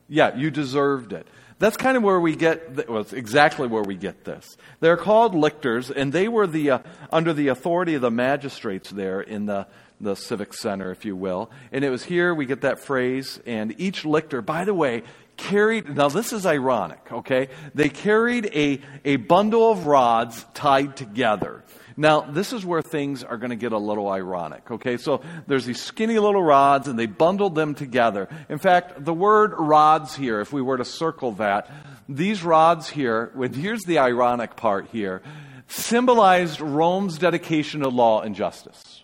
Yeah, 0.08 0.36
you 0.36 0.50
deserved 0.50 1.14
it. 1.14 1.28
That's 1.63 1.77
kind 1.77 1.96
of 1.96 2.03
where 2.03 2.20
we 2.20 2.36
get, 2.36 2.89
well, 2.89 3.00
it's 3.00 3.13
exactly 3.13 3.70
where 3.70 3.84
we 3.84 3.96
get 3.96 4.25
this. 4.25 4.58
They're 4.82 4.98
called 4.98 5.34
lictors, 5.34 5.89
and 5.89 6.12
they 6.12 6.27
were 6.27 6.46
the, 6.46 6.72
uh, 6.72 6.79
under 7.10 7.32
the 7.32 7.48
authority 7.48 7.93
of 7.93 8.01
the 8.01 8.12
magistrates 8.12 8.89
there 8.89 9.22
in 9.22 9.46
the, 9.46 9.67
the 10.01 10.15
civic 10.15 10.53
center, 10.53 10.91
if 10.91 11.05
you 11.05 11.15
will. 11.15 11.50
And 11.72 11.86
it 11.86 11.89
was 11.89 12.03
here 12.03 12.36
we 12.36 12.46
get 12.48 12.60
that 12.63 12.79
phrase, 12.79 13.39
and 13.46 13.79
each 13.79 14.03
lictor, 14.03 14.41
by 14.41 14.65
the 14.65 14.74
way, 14.74 15.03
carried, 15.38 15.96
now 15.96 16.10
this 16.10 16.34
is 16.34 16.46
ironic, 16.46 17.00
okay? 17.10 17.48
They 17.74 17.88
carried 17.88 18.48
a, 18.48 18.82
a 19.05 19.15
bundle 19.15 19.72
of 19.72 19.86
rods 19.86 20.46
tied 20.53 20.98
together. 20.98 21.63
Now, 21.96 22.22
this 22.22 22.54
is 22.54 22.66
where 22.66 22.82
things 22.82 23.24
are 23.24 23.38
going 23.38 23.52
to 23.52 23.56
get 23.56 23.72
a 23.72 23.78
little 23.78 24.10
ironic, 24.10 24.70
okay? 24.72 24.98
So 24.98 25.22
there's 25.48 25.66
these 25.66 25.82
skinny 25.82 26.18
little 26.20 26.44
rods 26.44 26.88
and 26.88 26.98
they 26.98 27.06
bundled 27.06 27.56
them 27.56 27.76
together. 27.76 28.28
In 28.50 28.58
fact, 28.58 29.04
the 29.04 29.14
word 29.14 29.54
rods 29.58 30.16
here, 30.16 30.42
if 30.42 30.52
we 30.52 30.62
were 30.62 30.78
to 30.78 30.86
circle 30.86 31.34
that, 31.34 31.70
these 32.10 32.44
rods 32.44 32.90
here, 32.90 33.32
here's 33.54 33.84
the 33.84 34.00
ironic 34.00 34.56
part 34.56 34.88
here, 34.92 35.22
symbolized 35.68 36.62
Rome's 36.62 37.18
dedication 37.18 37.82
to 37.82 37.90
law 37.90 38.22
and 38.22 38.36
justice. 38.36 39.04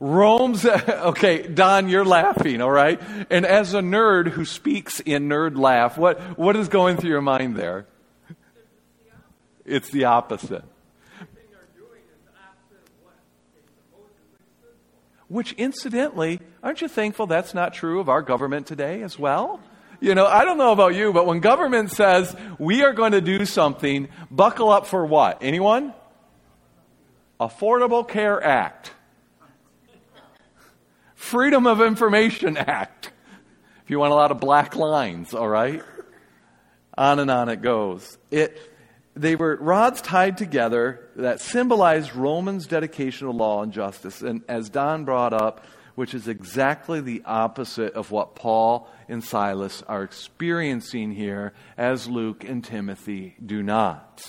Rome's, 0.00 0.64
okay, 0.66 1.46
Don, 1.46 1.88
you're 1.88 2.04
laughing, 2.04 2.60
all 2.60 2.70
right? 2.70 3.00
And 3.30 3.44
as 3.44 3.74
a 3.74 3.80
nerd 3.80 4.28
who 4.28 4.44
speaks 4.44 5.00
in 5.00 5.28
nerd 5.28 5.56
laugh, 5.56 5.98
what, 5.98 6.20
what 6.38 6.56
is 6.56 6.68
going 6.68 6.96
through 6.96 7.10
your 7.10 7.22
mind 7.22 7.56
there? 7.56 7.86
It's 9.64 9.90
the 9.90 10.04
opposite. 10.04 10.64
Which, 15.28 15.52
incidentally, 15.52 16.40
aren't 16.62 16.80
you 16.80 16.88
thankful 16.88 17.26
that's 17.26 17.54
not 17.54 17.74
true 17.74 18.00
of 18.00 18.08
our 18.08 18.22
government 18.22 18.66
today 18.66 19.02
as 19.02 19.18
well? 19.18 19.60
You 20.00 20.14
know, 20.14 20.26
I 20.26 20.44
don't 20.44 20.58
know 20.58 20.72
about 20.72 20.94
you, 20.94 21.12
but 21.12 21.26
when 21.26 21.40
government 21.40 21.90
says 21.90 22.34
we 22.58 22.82
are 22.82 22.92
going 22.92 23.12
to 23.12 23.20
do 23.20 23.44
something, 23.44 24.08
buckle 24.30 24.70
up 24.70 24.86
for 24.86 25.04
what? 25.04 25.38
Anyone? 25.42 25.92
Affordable 27.40 28.08
Care 28.08 28.42
Act. 28.42 28.92
Freedom 31.14 31.66
of 31.66 31.82
Information 31.82 32.56
Act. 32.56 33.10
If 33.84 33.90
you 33.90 33.98
want 33.98 34.12
a 34.12 34.16
lot 34.16 34.30
of 34.30 34.40
black 34.40 34.76
lines, 34.76 35.34
all 35.34 35.48
right? 35.48 35.82
On 36.96 37.18
and 37.18 37.30
on 37.30 37.48
it 37.48 37.60
goes. 37.60 38.18
It 38.30 38.58
they 39.18 39.36
were 39.36 39.56
rods 39.56 40.00
tied 40.00 40.38
together 40.38 41.08
that 41.16 41.40
symbolized 41.40 42.14
Romans' 42.14 42.66
dedication 42.66 43.26
to 43.26 43.32
law 43.32 43.62
and 43.62 43.72
justice. 43.72 44.22
And 44.22 44.42
as 44.48 44.68
Don 44.68 45.04
brought 45.04 45.32
up, 45.32 45.64
which 45.94 46.14
is 46.14 46.28
exactly 46.28 47.00
the 47.00 47.22
opposite 47.24 47.94
of 47.94 48.12
what 48.12 48.36
Paul 48.36 48.88
and 49.08 49.22
Silas 49.22 49.82
are 49.88 50.04
experiencing 50.04 51.12
here, 51.12 51.52
as 51.76 52.08
Luke 52.08 52.44
and 52.44 52.62
Timothy 52.62 53.34
do 53.44 53.62
not. 53.62 54.24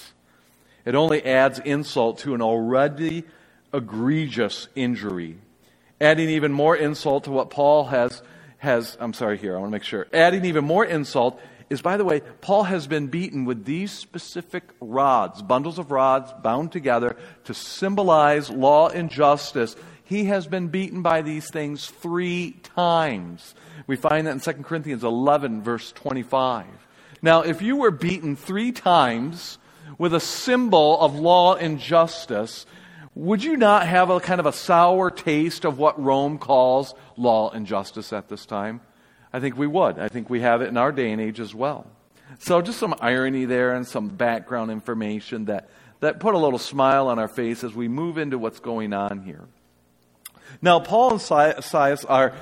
It 0.83 0.95
only 0.95 1.23
adds 1.23 1.59
insult 1.59 2.19
to 2.19 2.33
an 2.33 2.41
already 2.41 3.25
egregious 3.71 4.67
injury, 4.75 5.37
adding 6.01 6.29
even 6.29 6.51
more 6.51 6.75
insult 6.75 7.25
to 7.25 7.31
what 7.31 7.51
Paul 7.51 7.85
has 7.85 8.23
has 8.57 8.97
I'm 8.99 9.13
sorry 9.13 9.37
here, 9.37 9.55
I 9.55 9.59
want 9.59 9.69
to 9.69 9.71
make 9.71 9.83
sure. 9.83 10.07
Adding 10.11 10.45
even 10.45 10.65
more 10.65 10.85
insult 10.85 11.39
is, 11.69 11.81
by 11.81 11.97
the 11.97 12.05
way, 12.05 12.21
Paul 12.41 12.63
has 12.63 12.87
been 12.87 13.07
beaten 13.07 13.45
with 13.45 13.65
these 13.65 13.91
specific 13.91 14.63
rods, 14.81 15.41
bundles 15.41 15.77
of 15.77 15.91
rods 15.91 16.33
bound 16.41 16.71
together 16.71 17.15
to 17.45 17.53
symbolize 17.53 18.49
law 18.49 18.89
and 18.89 19.09
justice. 19.09 19.75
He 20.03 20.25
has 20.25 20.47
been 20.47 20.69
beaten 20.69 21.01
by 21.01 21.21
these 21.21 21.49
things 21.49 21.87
three 21.87 22.57
times. 22.63 23.53
We 23.85 23.95
find 23.95 24.25
that 24.25 24.31
in 24.31 24.39
2 24.39 24.63
Corinthians 24.63 25.03
11, 25.03 25.61
verse 25.61 25.91
25. 25.91 26.65
Now, 27.21 27.41
if 27.41 27.61
you 27.61 27.75
were 27.75 27.91
beaten 27.91 28.35
three 28.35 28.71
times 28.71 29.59
with 29.97 30.13
a 30.13 30.19
symbol 30.19 30.99
of 30.99 31.15
law 31.15 31.55
and 31.55 31.79
justice, 31.79 32.65
would 33.13 33.43
you 33.43 33.57
not 33.57 33.85
have 33.85 34.09
a 34.09 34.19
kind 34.19 34.39
of 34.39 34.45
a 34.45 34.53
sour 34.53 35.11
taste 35.11 35.65
of 35.65 35.77
what 35.77 36.01
Rome 36.01 36.37
calls 36.37 36.95
law 37.17 37.49
and 37.49 37.67
justice 37.67 38.13
at 38.13 38.29
this 38.29 38.45
time? 38.45 38.81
I 39.31 39.39
think 39.39 39.57
we 39.57 39.67
would. 39.67 39.99
I 39.99 40.07
think 40.07 40.29
we 40.29 40.41
have 40.41 40.61
it 40.61 40.69
in 40.69 40.77
our 40.77 40.91
day 40.91 41.11
and 41.11 41.21
age 41.21 41.39
as 41.39 41.53
well. 41.53 41.87
So 42.39 42.61
just 42.61 42.79
some 42.79 42.95
irony 42.99 43.45
there 43.45 43.73
and 43.73 43.87
some 43.87 44.07
background 44.07 44.71
information 44.71 45.45
that, 45.45 45.69
that 45.99 46.19
put 46.19 46.35
a 46.35 46.37
little 46.37 46.59
smile 46.59 47.07
on 47.07 47.19
our 47.19 47.27
face 47.27 47.63
as 47.63 47.73
we 47.73 47.87
move 47.87 48.17
into 48.17 48.37
what's 48.37 48.59
going 48.59 48.93
on 48.93 49.23
here. 49.23 49.47
Now, 50.61 50.79
Paul 50.79 51.13
and 51.13 51.21
Silas 51.21 52.05
are 52.05 52.33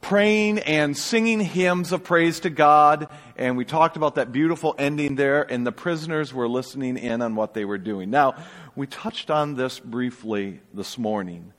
praying 0.00 0.58
and 0.60 0.96
singing 0.96 1.40
hymns 1.40 1.92
of 1.92 2.04
praise 2.04 2.40
to 2.40 2.50
God, 2.50 3.08
and 3.36 3.56
we 3.56 3.64
talked 3.64 3.96
about 3.96 4.14
that 4.14 4.32
beautiful 4.32 4.74
ending 4.78 5.16
there, 5.16 5.42
and 5.42 5.66
the 5.66 5.72
prisoners 5.72 6.32
were 6.32 6.48
listening 6.48 6.96
in 6.96 7.20
on 7.20 7.34
what 7.34 7.54
they 7.54 7.64
were 7.64 7.78
doing. 7.78 8.10
Now, 8.10 8.36
we 8.76 8.86
touched 8.86 9.30
on 9.30 9.56
this 9.56 9.80
briefly 9.80 10.60
this 10.72 10.98
morning 10.98 11.52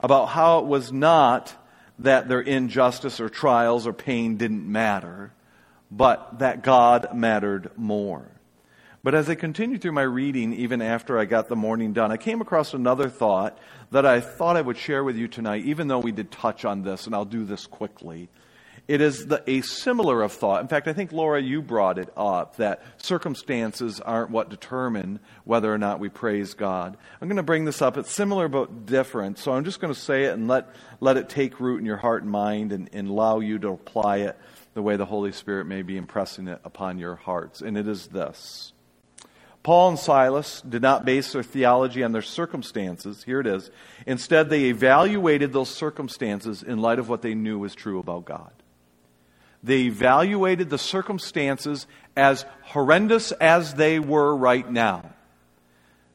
about 0.00 0.26
how 0.26 0.60
it 0.60 0.66
was 0.66 0.90
not 0.92 1.54
that 2.02 2.28
their 2.28 2.40
injustice 2.40 3.20
or 3.20 3.28
trials 3.28 3.86
or 3.86 3.92
pain 3.92 4.36
didn't 4.36 4.70
matter, 4.70 5.32
but 5.90 6.38
that 6.38 6.62
God 6.62 7.14
mattered 7.14 7.70
more. 7.76 8.28
But 9.04 9.16
as 9.16 9.28
I 9.28 9.34
continued 9.34 9.82
through 9.82 9.92
my 9.92 10.02
reading, 10.02 10.52
even 10.52 10.80
after 10.80 11.18
I 11.18 11.24
got 11.24 11.48
the 11.48 11.56
morning 11.56 11.92
done, 11.92 12.12
I 12.12 12.16
came 12.16 12.40
across 12.40 12.72
another 12.72 13.08
thought 13.08 13.58
that 13.90 14.06
I 14.06 14.20
thought 14.20 14.56
I 14.56 14.62
would 14.62 14.78
share 14.78 15.02
with 15.02 15.16
you 15.16 15.26
tonight, 15.26 15.64
even 15.64 15.88
though 15.88 15.98
we 15.98 16.12
did 16.12 16.30
touch 16.30 16.64
on 16.64 16.82
this, 16.82 17.06
and 17.06 17.14
I'll 17.14 17.24
do 17.24 17.44
this 17.44 17.66
quickly. 17.66 18.28
It 18.88 19.00
is 19.00 19.26
the, 19.26 19.42
a 19.48 19.60
similar 19.60 20.22
of 20.22 20.32
thought. 20.32 20.60
In 20.60 20.68
fact, 20.68 20.88
I 20.88 20.92
think, 20.92 21.12
Laura, 21.12 21.40
you 21.40 21.62
brought 21.62 21.98
it 21.98 22.12
up 22.16 22.56
that 22.56 22.82
circumstances 22.96 24.00
aren't 24.00 24.30
what 24.30 24.50
determine 24.50 25.20
whether 25.44 25.72
or 25.72 25.78
not 25.78 26.00
we 26.00 26.08
praise 26.08 26.54
God. 26.54 26.96
I'm 27.20 27.28
going 27.28 27.36
to 27.36 27.44
bring 27.44 27.64
this 27.64 27.80
up. 27.80 27.96
It's 27.96 28.10
similar 28.10 28.48
but 28.48 28.84
different. 28.84 29.38
So 29.38 29.52
I'm 29.52 29.64
just 29.64 29.80
going 29.80 29.94
to 29.94 29.98
say 29.98 30.24
it 30.24 30.32
and 30.32 30.48
let, 30.48 30.68
let 31.00 31.16
it 31.16 31.28
take 31.28 31.60
root 31.60 31.78
in 31.78 31.86
your 31.86 31.96
heart 31.96 32.22
and 32.22 32.30
mind 32.30 32.72
and, 32.72 32.90
and 32.92 33.08
allow 33.08 33.38
you 33.38 33.58
to 33.60 33.68
apply 33.68 34.18
it 34.18 34.36
the 34.74 34.82
way 34.82 34.96
the 34.96 35.06
Holy 35.06 35.32
Spirit 35.32 35.66
may 35.66 35.82
be 35.82 35.96
impressing 35.96 36.48
it 36.48 36.60
upon 36.64 36.98
your 36.98 37.14
hearts. 37.14 37.60
And 37.60 37.78
it 37.78 37.86
is 37.86 38.08
this 38.08 38.72
Paul 39.62 39.90
and 39.90 39.98
Silas 39.98 40.60
did 40.62 40.82
not 40.82 41.04
base 41.04 41.32
their 41.32 41.44
theology 41.44 42.02
on 42.02 42.10
their 42.10 42.20
circumstances. 42.20 43.22
Here 43.22 43.38
it 43.38 43.46
is. 43.46 43.70
Instead, 44.06 44.50
they 44.50 44.64
evaluated 44.64 45.52
those 45.52 45.70
circumstances 45.70 46.64
in 46.64 46.80
light 46.80 46.98
of 46.98 47.08
what 47.08 47.22
they 47.22 47.34
knew 47.34 47.60
was 47.60 47.76
true 47.76 48.00
about 48.00 48.24
God. 48.24 48.52
They 49.62 49.82
evaluated 49.82 50.70
the 50.70 50.78
circumstances 50.78 51.86
as 52.16 52.44
horrendous 52.62 53.32
as 53.32 53.74
they 53.74 53.98
were 53.98 54.34
right 54.34 54.68
now. 54.68 55.14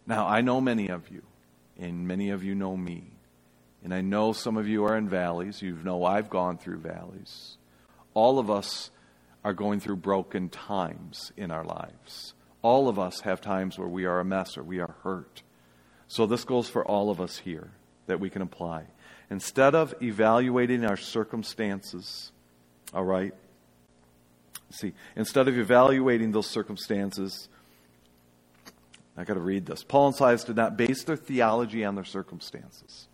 Now, 0.06 0.28
I 0.28 0.42
know 0.42 0.62
many 0.62 0.88
of 0.88 1.10
you, 1.10 1.24
and 1.78 2.08
many 2.08 2.30
of 2.30 2.44
you 2.44 2.56
know 2.56 2.76
me. 2.76 3.04
And 3.84 3.94
I 3.94 4.02
know 4.02 4.34
some 4.34 4.58
of 4.58 4.68
you 4.68 4.86
are 4.86 4.98
in 4.98 5.08
valleys. 5.08 5.62
You 5.62 5.78
know 5.84 6.04
I've 6.04 6.30
gone 6.30 6.58
through 6.58 6.80
valleys. 6.80 7.58
All 8.14 8.40
of 8.40 8.50
us 8.50 8.90
are 9.44 9.54
going 9.54 9.80
through 9.80 9.98
broken 9.98 10.50
times 10.50 11.32
in 11.38 11.52
our 11.52 11.64
lives. 11.64 12.34
All 12.62 12.90
of 12.90 13.00
us 13.00 13.22
have 13.22 13.40
times 13.40 13.78
where 13.78 13.88
we 13.88 14.06
are 14.06 14.20
a 14.20 14.26
mess 14.26 14.58
or 14.58 14.64
we 14.64 14.80
are 14.80 14.96
hurt. 15.04 15.44
So 16.08 16.26
this 16.26 16.44
goes 16.44 16.68
for 16.68 16.86
all 16.86 17.10
of 17.10 17.22
us 17.22 17.38
here 17.38 17.72
that 18.08 18.20
we 18.20 18.30
can 18.30 18.42
apply. 18.42 18.86
Instead 19.30 19.76
of 19.76 19.94
evaluating 20.02 20.84
our 20.84 20.98
circumstances, 20.98 22.32
all 22.94 23.04
right? 23.04 23.34
See, 24.70 24.94
instead 25.16 25.48
of 25.48 25.58
evaluating 25.58 26.32
those 26.32 26.48
circumstances, 26.48 27.48
I 29.16 29.24
got 29.24 29.36
to 29.36 29.40
read 29.40 29.66
this. 29.66 29.84
Paul 29.84 30.08
and 30.08 30.16
Silas 30.16 30.44
did 30.44 30.56
not 30.56 30.78
base 30.78 31.04
their 31.04 31.16
theology 31.16 31.84
on 31.84 31.96
their 31.96 32.06
circumstances, 32.06 33.08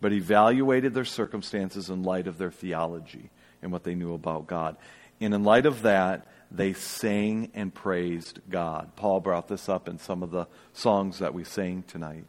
but 0.00 0.12
evaluated 0.12 0.94
their 0.94 1.04
circumstances 1.04 1.90
in 1.90 2.02
light 2.02 2.26
of 2.26 2.38
their 2.38 2.50
theology 2.50 3.30
and 3.62 3.70
what 3.70 3.84
they 3.84 3.94
knew 3.94 4.14
about 4.14 4.46
God. 4.46 4.76
And 5.20 5.32
in 5.32 5.44
light 5.44 5.66
of 5.66 5.82
that, 5.82 6.26
they 6.50 6.72
sang 6.72 7.50
and 7.54 7.72
praised 7.74 8.40
God. 8.48 8.92
Paul 8.96 9.20
brought 9.20 9.48
this 9.48 9.68
up 9.68 9.88
in 9.88 9.98
some 9.98 10.22
of 10.22 10.30
the 10.30 10.46
songs 10.72 11.18
that 11.18 11.34
we 11.34 11.44
sang 11.44 11.84
tonight. 11.86 12.24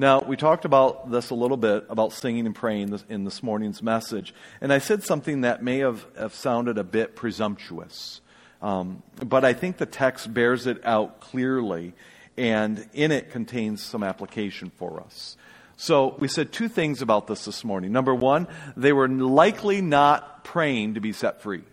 Now, 0.00 0.22
we 0.22 0.38
talked 0.38 0.64
about 0.64 1.10
this 1.10 1.28
a 1.28 1.34
little 1.34 1.58
bit, 1.58 1.84
about 1.90 2.14
singing 2.14 2.46
and 2.46 2.54
praying 2.54 2.98
in 3.10 3.24
this 3.24 3.42
morning's 3.42 3.82
message. 3.82 4.32
And 4.62 4.72
I 4.72 4.78
said 4.78 5.04
something 5.04 5.42
that 5.42 5.62
may 5.62 5.80
have, 5.80 6.06
have 6.16 6.34
sounded 6.34 6.78
a 6.78 6.84
bit 6.84 7.14
presumptuous. 7.14 8.22
Um, 8.62 9.02
but 9.22 9.44
I 9.44 9.52
think 9.52 9.76
the 9.76 9.84
text 9.84 10.32
bears 10.32 10.66
it 10.66 10.82
out 10.86 11.20
clearly, 11.20 11.92
and 12.38 12.88
in 12.94 13.12
it 13.12 13.30
contains 13.30 13.82
some 13.84 14.02
application 14.02 14.72
for 14.74 15.02
us. 15.02 15.36
So 15.76 16.16
we 16.18 16.28
said 16.28 16.50
two 16.50 16.68
things 16.68 17.02
about 17.02 17.26
this 17.26 17.44
this 17.44 17.62
morning. 17.62 17.92
Number 17.92 18.14
one, 18.14 18.48
they 18.78 18.94
were 18.94 19.06
likely 19.06 19.82
not 19.82 20.44
praying 20.44 20.94
to 20.94 21.00
be 21.00 21.12
set 21.12 21.42
free. 21.42 21.64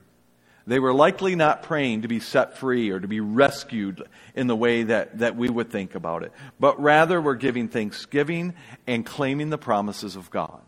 They 0.67 0.79
were 0.79 0.93
likely 0.93 1.35
not 1.35 1.63
praying 1.63 2.01
to 2.01 2.09
be 2.09 2.19
set 2.19 2.57
free 2.57 2.89
or 2.89 2.99
to 2.99 3.07
be 3.07 3.21
rescued 3.21 4.03
in 4.35 4.47
the 4.47 4.55
way 4.55 4.83
that, 4.83 5.19
that 5.19 5.37
we 5.37 5.47
would 5.47 5.71
think 5.71 5.95
about 5.95 6.23
it, 6.23 6.33
but 6.59 6.79
rather 6.81 7.21
were 7.21 7.35
giving 7.35 7.69
thanksgiving 7.69 8.53
and 8.85 9.05
claiming 9.05 9.49
the 9.49 9.57
promises 9.57 10.17
of 10.17 10.29
God. 10.29 10.61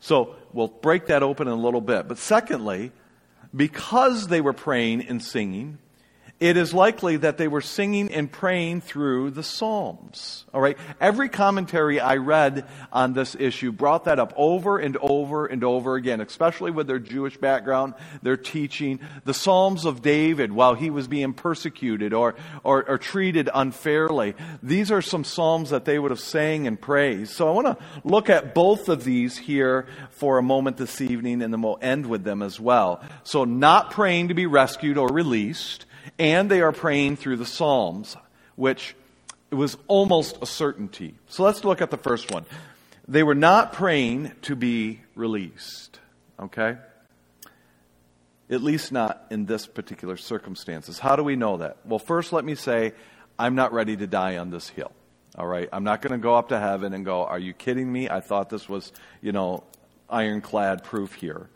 So 0.00 0.36
we'll 0.54 0.68
break 0.68 1.06
that 1.06 1.22
open 1.22 1.46
in 1.46 1.52
a 1.52 1.60
little 1.60 1.82
bit. 1.82 2.08
But 2.08 2.16
secondly, 2.16 2.90
because 3.54 4.28
they 4.28 4.40
were 4.40 4.54
praying 4.54 5.06
and 5.06 5.22
singing, 5.22 5.78
it 6.40 6.56
is 6.56 6.72
likely 6.72 7.16
that 7.16 7.36
they 7.36 7.48
were 7.48 7.60
singing 7.60 8.12
and 8.12 8.30
praying 8.30 8.80
through 8.80 9.32
the 9.32 9.42
Psalms. 9.42 10.44
All 10.54 10.60
right? 10.60 10.78
Every 11.00 11.28
commentary 11.28 11.98
I 11.98 12.16
read 12.16 12.64
on 12.92 13.12
this 13.12 13.34
issue 13.34 13.72
brought 13.72 14.04
that 14.04 14.20
up 14.20 14.32
over 14.36 14.78
and 14.78 14.96
over 14.98 15.46
and 15.46 15.64
over 15.64 15.96
again, 15.96 16.20
especially 16.20 16.70
with 16.70 16.86
their 16.86 17.00
Jewish 17.00 17.36
background, 17.36 17.94
their 18.22 18.36
teaching. 18.36 19.00
The 19.24 19.34
Psalms 19.34 19.84
of 19.84 20.00
David 20.00 20.52
while 20.52 20.74
he 20.74 20.90
was 20.90 21.08
being 21.08 21.34
persecuted 21.34 22.12
or, 22.12 22.36
or, 22.62 22.88
or 22.88 22.98
treated 22.98 23.50
unfairly. 23.52 24.34
These 24.62 24.92
are 24.92 25.02
some 25.02 25.24
Psalms 25.24 25.70
that 25.70 25.86
they 25.86 25.98
would 25.98 26.12
have 26.12 26.20
sang 26.20 26.68
and 26.68 26.80
praised. 26.80 27.32
So 27.32 27.48
I 27.48 27.52
want 27.52 27.66
to 27.66 27.84
look 28.04 28.30
at 28.30 28.54
both 28.54 28.88
of 28.88 29.02
these 29.02 29.36
here 29.36 29.86
for 30.10 30.38
a 30.38 30.42
moment 30.42 30.76
this 30.76 31.00
evening, 31.00 31.42
and 31.42 31.52
then 31.52 31.62
we'll 31.62 31.78
end 31.82 32.06
with 32.06 32.22
them 32.22 32.42
as 32.42 32.60
well. 32.60 33.02
So, 33.24 33.44
not 33.44 33.90
praying 33.90 34.28
to 34.28 34.34
be 34.34 34.46
rescued 34.46 34.98
or 34.98 35.08
released 35.08 35.86
and 36.18 36.50
they 36.50 36.60
are 36.60 36.72
praying 36.72 37.16
through 37.16 37.36
the 37.36 37.46
Psalms, 37.46 38.16
which 38.56 38.94
was 39.50 39.76
almost 39.86 40.38
a 40.42 40.46
certainty. 40.46 41.14
So 41.28 41.42
let's 41.42 41.64
look 41.64 41.80
at 41.80 41.90
the 41.90 41.96
first 41.96 42.30
one. 42.30 42.44
They 43.06 43.22
were 43.22 43.34
not 43.34 43.72
praying 43.72 44.32
to 44.42 44.54
be 44.54 45.00
released, 45.14 45.98
okay? 46.38 46.76
At 48.50 48.62
least 48.62 48.92
not 48.92 49.26
in 49.30 49.46
this 49.46 49.66
particular 49.66 50.16
circumstances. 50.16 50.98
How 50.98 51.16
do 51.16 51.22
we 51.22 51.36
know 51.36 51.58
that? 51.58 51.78
Well, 51.84 51.98
first 51.98 52.32
let 52.32 52.44
me 52.44 52.54
say 52.54 52.92
I'm 53.38 53.54
not 53.54 53.72
ready 53.72 53.96
to 53.96 54.06
die 54.06 54.36
on 54.36 54.50
this 54.50 54.68
hill. 54.68 54.92
All 55.36 55.46
right? 55.46 55.68
I'm 55.72 55.84
not 55.84 56.02
going 56.02 56.12
to 56.12 56.18
go 56.18 56.34
up 56.34 56.48
to 56.48 56.58
heaven 56.58 56.92
and 56.92 57.04
go, 57.04 57.24
"Are 57.24 57.38
you 57.38 57.52
kidding 57.52 57.90
me? 57.90 58.10
I 58.10 58.20
thought 58.20 58.50
this 58.50 58.68
was, 58.68 58.92
you 59.22 59.32
know, 59.32 59.64
ironclad 60.10 60.82
proof 60.82 61.14
here." 61.14 61.48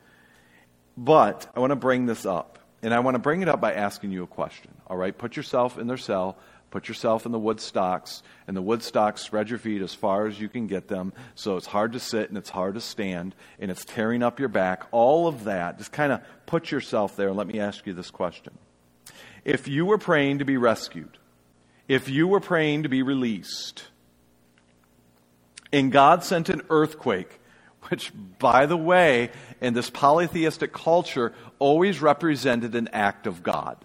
But 0.96 1.50
I 1.56 1.60
want 1.60 1.70
to 1.70 1.76
bring 1.76 2.06
this 2.06 2.24
up 2.24 2.51
and 2.82 2.92
I 2.92 3.00
want 3.00 3.14
to 3.14 3.20
bring 3.20 3.42
it 3.42 3.48
up 3.48 3.60
by 3.60 3.74
asking 3.74 4.10
you 4.10 4.24
a 4.24 4.26
question. 4.26 4.72
All 4.88 4.96
right? 4.96 5.16
Put 5.16 5.36
yourself 5.36 5.78
in 5.78 5.86
their 5.86 5.96
cell. 5.96 6.36
Put 6.70 6.88
yourself 6.88 7.26
in 7.26 7.32
the 7.32 7.38
wood 7.38 7.60
stocks. 7.60 8.22
And 8.48 8.56
the 8.56 8.62
wood 8.62 8.82
stocks, 8.82 9.22
spread 9.22 9.50
your 9.50 9.58
feet 9.58 9.82
as 9.82 9.94
far 9.94 10.26
as 10.26 10.40
you 10.40 10.48
can 10.48 10.66
get 10.66 10.88
them. 10.88 11.12
So 11.36 11.56
it's 11.56 11.66
hard 11.66 11.92
to 11.92 12.00
sit 12.00 12.28
and 12.28 12.36
it's 12.36 12.50
hard 12.50 12.74
to 12.74 12.80
stand 12.80 13.36
and 13.60 13.70
it's 13.70 13.84
tearing 13.84 14.22
up 14.22 14.40
your 14.40 14.48
back. 14.48 14.84
All 14.90 15.28
of 15.28 15.44
that. 15.44 15.78
Just 15.78 15.92
kind 15.92 16.12
of 16.12 16.22
put 16.46 16.70
yourself 16.70 17.14
there 17.14 17.28
and 17.28 17.36
let 17.36 17.46
me 17.46 17.60
ask 17.60 17.86
you 17.86 17.92
this 17.92 18.10
question. 18.10 18.58
If 19.44 19.68
you 19.68 19.86
were 19.86 19.98
praying 19.98 20.38
to 20.38 20.44
be 20.44 20.56
rescued, 20.56 21.18
if 21.88 22.08
you 22.08 22.26
were 22.26 22.40
praying 22.40 22.84
to 22.84 22.88
be 22.88 23.02
released, 23.02 23.84
and 25.72 25.92
God 25.92 26.24
sent 26.24 26.48
an 26.48 26.62
earthquake 26.70 27.40
which, 27.92 28.10
by 28.38 28.64
the 28.64 28.76
way, 28.76 29.30
in 29.60 29.74
this 29.74 29.90
polytheistic 29.90 30.72
culture, 30.72 31.34
always 31.58 32.00
represented 32.00 32.74
an 32.74 32.88
act 32.88 33.26
of 33.26 33.42
God. 33.42 33.76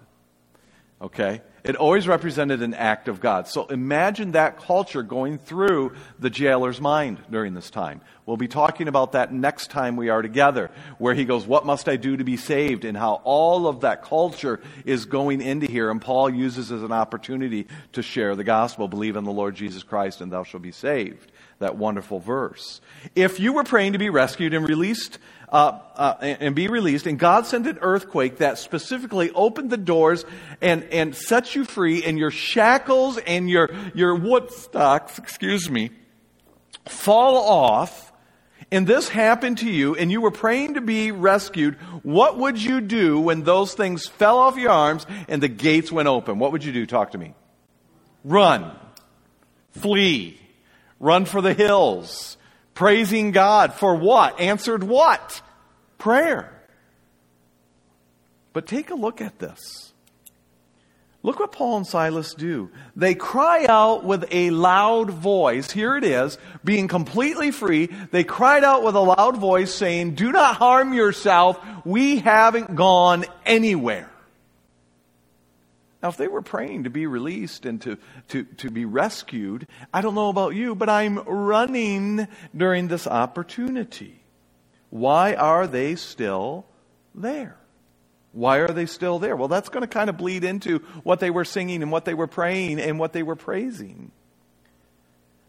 Okay? 1.02 1.41
It 1.65 1.76
always 1.76 2.08
represented 2.08 2.62
an 2.62 2.74
act 2.74 3.10
of 3.10 3.20
God. 3.20 3.50
So 3.50 3.67
imagine 3.67 4.32
that 4.32 4.60
culture 4.60 5.04
going 5.04 5.39
through 5.39 5.91
the 6.20 6.30
jailer's 6.30 6.80
mind 6.80 7.20
during 7.30 7.54
this 7.54 7.70
time. 7.70 8.00
We'll 8.26 8.38
be 8.38 8.48
talking 8.48 8.88
about 8.88 9.12
that 9.12 9.34
next 9.34 9.72
time 9.72 9.98
we 9.98 10.08
are 10.08 10.22
together, 10.22 10.72
where 11.00 11.13
he 11.13 11.26
goes, 11.26 11.46
What 11.46 11.65
must 11.65 11.89
I 11.89 11.98
do 11.98 12.15
to 12.15 12.24
be 12.24 12.38
saved? 12.38 12.86
And 12.86 12.96
how 12.96 13.15
all 13.26 13.67
of 13.67 13.82
that 13.82 14.04
culture 14.04 14.62
is 14.86 15.04
going 15.04 15.41
into 15.41 15.70
here. 15.70 15.91
And 15.91 16.02
Paul 16.02 16.30
uses 16.30 16.72
as 16.72 16.82
an 16.82 16.93
opportunity 16.93 17.67
to 17.91 18.02
share 18.02 18.38
the 18.38 18.46
gospel 18.46 18.88
believe 18.88 19.17
in 19.17 19.26
the 19.26 19.32
Lord 19.34 19.56
Jesus 19.56 19.84
Christ, 19.84 20.22
and 20.22 20.32
thou 20.32 20.46
shalt 20.46 20.63
be 20.63 20.72
saved. 20.72 21.30
That 21.60 21.76
wonderful 21.78 22.20
verse. 22.20 22.82
If 23.15 23.39
you 23.39 23.54
were 23.54 23.63
praying 23.63 23.93
to 23.93 24.00
be 24.00 24.10
rescued 24.10 24.54
and 24.54 24.67
released, 24.67 25.17
uh, 25.50 25.80
uh, 25.96 26.15
and 26.22 26.56
be 26.56 26.67
released, 26.67 27.08
and 27.08 27.17
God 27.17 27.46
sent 27.46 27.67
an 27.67 27.80
earthquake 27.82 28.38
that 28.38 28.58
specifically 28.58 29.32
opened 29.32 29.70
the 29.70 29.78
doors 29.78 30.26
and, 30.62 30.84
and 30.86 31.15
set 31.15 31.56
you 31.56 31.65
free, 31.65 32.04
and 32.04 32.20
your 32.20 32.32
shackles 32.32 33.17
and 33.17 33.50
your, 33.50 33.70
your 33.96 34.15
wood 34.15 34.52
stocks, 34.52 35.17
excuse 35.17 35.70
me, 35.70 35.91
fall 36.86 37.38
off, 37.38 38.12
and 38.70 38.86
this 38.86 39.08
happened 39.08 39.60
to 39.60 39.70
you, 39.70 39.96
and 39.96 40.12
you 40.12 40.20
were 40.20 40.32
praying 40.32 40.74
to 40.74 40.82
be 40.82 41.12
rescued, 41.12 41.76
what 42.04 42.38
would 42.38 42.62
you 42.62 42.82
do 42.82 43.20
when 43.20 43.43
those 43.43 43.74
things 43.74 44.08
fell 44.08 44.38
off 44.38 44.58
your 44.58 44.72
arms 44.72 45.06
and 45.30 45.41
the 45.41 45.48
gates 45.48 45.91
went 45.91 46.10
open? 46.10 46.38
What 46.38 46.52
would 46.52 46.65
you 46.65 46.74
do? 46.74 46.86
Talk 46.86 47.12
to 47.12 47.17
me. 47.17 47.34
Run. 48.26 48.78
Flee. 49.72 50.38
Run 50.99 51.25
for 51.25 51.41
the 51.41 51.53
hills. 51.53 52.38
Praising 52.73 53.31
God 53.31 53.73
for 53.73 53.95
what? 53.95 54.39
Answered 54.39 54.83
what? 54.83 55.41
Prayer. 55.97 56.53
But 58.53 58.67
take 58.67 58.89
a 58.89 58.95
look 58.95 59.21
at 59.21 59.39
this. 59.39 59.93
Look 61.23 61.39
what 61.39 61.51
Paul 61.51 61.77
and 61.77 61.88
Silas 61.88 62.33
do. 62.33 62.69
They 62.95 63.13
cry 63.13 63.65
out 63.67 64.03
with 64.03 64.25
a 64.31 64.51
loud 64.51 65.10
voice. 65.10 65.71
Here 65.71 65.97
it 65.97 66.03
is, 66.03 66.38
being 66.63 66.88
completely 66.88 67.51
free. 67.51 67.88
They 68.12 68.23
cried 68.23 68.63
out 68.63 68.83
with 68.83 68.95
a 68.95 69.01
loud 69.01 69.38
voice 69.38 69.73
saying, 69.73 70.15
Do 70.15 70.31
not 70.31 70.55
harm 70.55 70.93
yourself. 70.93 71.60
We 71.83 72.19
haven't 72.19 72.75
gone 72.75 73.25
anywhere. 73.45 74.10
Now, 76.01 76.10
if 76.10 76.17
they 76.17 76.27
were 76.27 76.43
praying 76.43 76.83
to 76.83 76.89
be 76.91 77.07
released 77.07 77.65
and 77.65 77.81
to, 77.81 77.97
to, 78.29 78.43
to 78.43 78.69
be 78.69 78.86
rescued, 78.86 79.67
I 79.91 80.01
don't 80.01 80.13
know 80.13 80.29
about 80.29 80.53
you, 80.53 80.75
but 80.75 80.89
I'm 80.89 81.17
running 81.19 82.27
during 82.55 82.88
this 82.88 83.07
opportunity. 83.07 84.21
Why 84.91 85.33
are 85.33 85.65
they 85.65 85.95
still 85.95 86.65
there? 87.15 87.57
Why 88.31 88.57
are 88.57 88.67
they 88.67 88.86
still 88.86 89.17
there? 89.17 89.36
Well, 89.36 89.47
that's 89.47 89.69
going 89.69 89.81
to 89.81 89.88
kind 89.88 90.10
of 90.10 90.17
bleed 90.17 90.43
into 90.43 90.79
what 91.03 91.19
they 91.19 91.31
were 91.31 91.45
singing 91.45 91.81
and 91.81 91.91
what 91.91 92.05
they 92.05 92.13
were 92.13 92.27
praying 92.27 92.79
and 92.79 92.99
what 92.99 93.13
they 93.13 93.23
were 93.23 93.36
praising. 93.36 94.12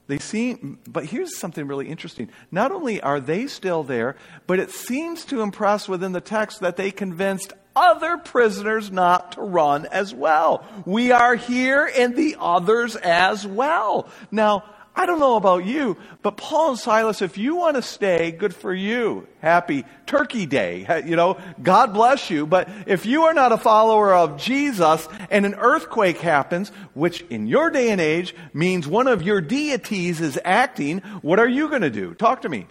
They 0.06 0.18
seem, 0.18 0.78
but 0.88 1.04
here's 1.04 1.36
something 1.36 1.66
really 1.66 1.88
interesting. 1.88 2.30
Not 2.50 2.72
only 2.72 2.98
are 3.02 3.20
they 3.20 3.46
still 3.46 3.82
there, 3.82 4.16
but 4.46 4.58
it 4.58 4.70
seems 4.70 5.26
to 5.26 5.42
impress 5.42 5.86
within 5.86 6.12
the 6.12 6.22
text 6.22 6.60
that 6.60 6.78
they 6.78 6.90
convinced 6.90 7.52
other 7.78 8.18
prisoners 8.18 8.90
not 8.90 9.32
to 9.32 9.42
run 9.42 9.86
as 9.86 10.12
well. 10.12 10.64
We 10.84 11.12
are 11.12 11.36
here 11.36 11.88
and 11.96 12.16
the 12.16 12.36
others 12.40 12.96
as 12.96 13.46
well. 13.46 14.08
Now, 14.32 14.64
I 14.96 15.06
don't 15.06 15.20
know 15.20 15.36
about 15.36 15.64
you, 15.64 15.96
but 16.22 16.36
Paul 16.36 16.70
and 16.70 16.78
Silas, 16.78 17.22
if 17.22 17.38
you 17.38 17.54
want 17.54 17.76
to 17.76 17.82
stay, 17.82 18.32
good 18.32 18.52
for 18.52 18.74
you. 18.74 19.28
Happy 19.40 19.84
Turkey 20.06 20.44
Day. 20.44 21.04
You 21.06 21.14
know, 21.14 21.38
God 21.62 21.94
bless 21.94 22.30
you. 22.30 22.46
But 22.46 22.68
if 22.84 23.06
you 23.06 23.22
are 23.24 23.34
not 23.34 23.52
a 23.52 23.58
follower 23.58 24.12
of 24.12 24.38
Jesus 24.38 25.06
and 25.30 25.46
an 25.46 25.54
earthquake 25.54 26.18
happens, 26.18 26.70
which 26.94 27.20
in 27.30 27.46
your 27.46 27.70
day 27.70 27.90
and 27.90 28.00
age 28.00 28.34
means 28.52 28.88
one 28.88 29.06
of 29.06 29.22
your 29.22 29.40
deities 29.40 30.20
is 30.20 30.36
acting, 30.44 30.98
what 31.22 31.38
are 31.38 31.48
you 31.48 31.68
going 31.68 31.82
to 31.82 31.90
do? 31.90 32.14
Talk 32.14 32.42
to 32.42 32.48
me. 32.48 32.66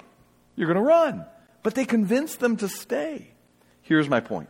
You're 0.58 0.68
going 0.68 0.84
to 0.84 0.90
run. 0.90 1.26
But 1.64 1.76
they 1.76 1.86
convinced 1.86 2.42
them 2.42 2.58
to 2.58 2.68
stay. 2.68 3.32
Here's 3.84 4.10
my 4.10 4.20
point. 4.20 4.50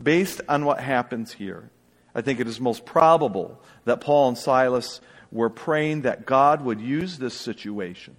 Based 0.00 0.40
on 0.48 0.64
what 0.64 0.80
happens 0.80 1.32
here, 1.32 1.70
I 2.14 2.22
think 2.22 2.40
it 2.40 2.46
is 2.46 2.60
most 2.60 2.84
probable 2.84 3.62
that 3.84 4.00
Paul 4.00 4.28
and 4.28 4.38
Silas 4.38 5.00
were 5.30 5.50
praying 5.50 6.02
that 6.02 6.26
God 6.26 6.62
would 6.62 6.80
use 6.80 7.18
this 7.18 7.34
situation 7.34 8.16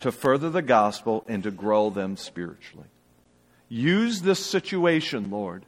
to 0.00 0.12
further 0.12 0.50
the 0.50 0.62
gospel 0.62 1.24
and 1.26 1.42
to 1.42 1.50
grow 1.50 1.90
them 1.90 2.16
spiritually. 2.16 2.86
Use 3.68 4.22
this 4.22 4.44
situation, 4.44 5.30
Lord, 5.30 5.64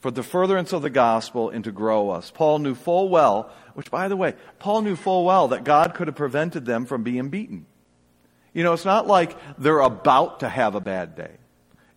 for 0.00 0.10
the 0.10 0.22
furtherance 0.22 0.72
of 0.72 0.82
the 0.82 0.90
gospel 0.90 1.48
and 1.50 1.64
to 1.64 1.72
grow 1.72 2.10
us. 2.10 2.30
Paul 2.30 2.58
knew 2.58 2.74
full 2.74 3.08
well, 3.08 3.50
which 3.72 3.90
by 3.90 4.08
the 4.08 4.16
way, 4.16 4.34
Paul 4.58 4.82
knew 4.82 4.96
full 4.96 5.24
well 5.24 5.48
that 5.48 5.64
God 5.64 5.94
could 5.94 6.08
have 6.08 6.16
prevented 6.16 6.66
them 6.66 6.84
from 6.84 7.02
being 7.02 7.30
beaten. 7.30 7.66
You 8.52 8.62
know, 8.62 8.72
it's 8.72 8.84
not 8.84 9.06
like 9.06 9.36
they're 9.58 9.80
about 9.80 10.40
to 10.40 10.48
have 10.48 10.74
a 10.74 10.80
bad 10.80 11.16
day. 11.16 11.32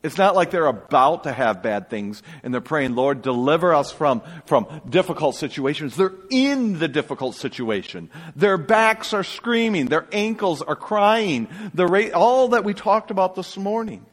It's 0.04 0.18
not 0.18 0.36
like 0.36 0.52
they're 0.52 0.68
about 0.68 1.24
to 1.24 1.34
have 1.34 1.64
bad 1.64 1.90
things 1.90 2.22
and 2.44 2.54
they're 2.54 2.62
praying, 2.62 2.96
Lord, 2.96 3.24
deliver 3.24 3.74
us 3.74 3.92
from, 3.92 4.22
from 4.46 4.68
difficult 4.88 5.36
situations. 5.36 5.96
They're 5.96 6.14
in 6.30 6.78
the 6.78 6.88
difficult 6.88 7.36
situation. 7.36 8.10
Their 8.36 8.58
backs 8.58 9.14
are 9.14 9.24
screaming. 9.24 9.88
Their 9.88 10.08
ankles 10.12 10.62
are 10.62 10.76
crying. 10.76 11.48
The 11.74 11.88
ra- 11.88 12.12
all 12.14 12.50
that 12.50 12.64
we 12.64 12.74
talked 12.74 13.10
about 13.10 13.36
this 13.36 13.58
morning. 13.58 14.06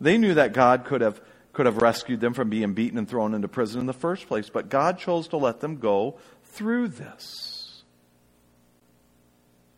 They 0.00 0.18
knew 0.18 0.34
that 0.34 0.54
God 0.54 0.84
could 0.84 1.02
have, 1.02 1.20
could 1.52 1.66
have 1.66 1.78
rescued 1.78 2.20
them 2.20 2.34
from 2.34 2.50
being 2.50 2.74
beaten 2.74 2.98
and 2.98 3.08
thrown 3.08 3.32
into 3.32 3.48
prison 3.48 3.80
in 3.80 3.86
the 3.86 3.92
first 3.92 4.26
place, 4.26 4.50
but 4.50 4.68
God 4.68 4.98
chose 4.98 5.28
to 5.28 5.36
let 5.36 5.60
them 5.60 5.76
go 5.76 6.18
through 6.44 6.88
this. 6.88 7.84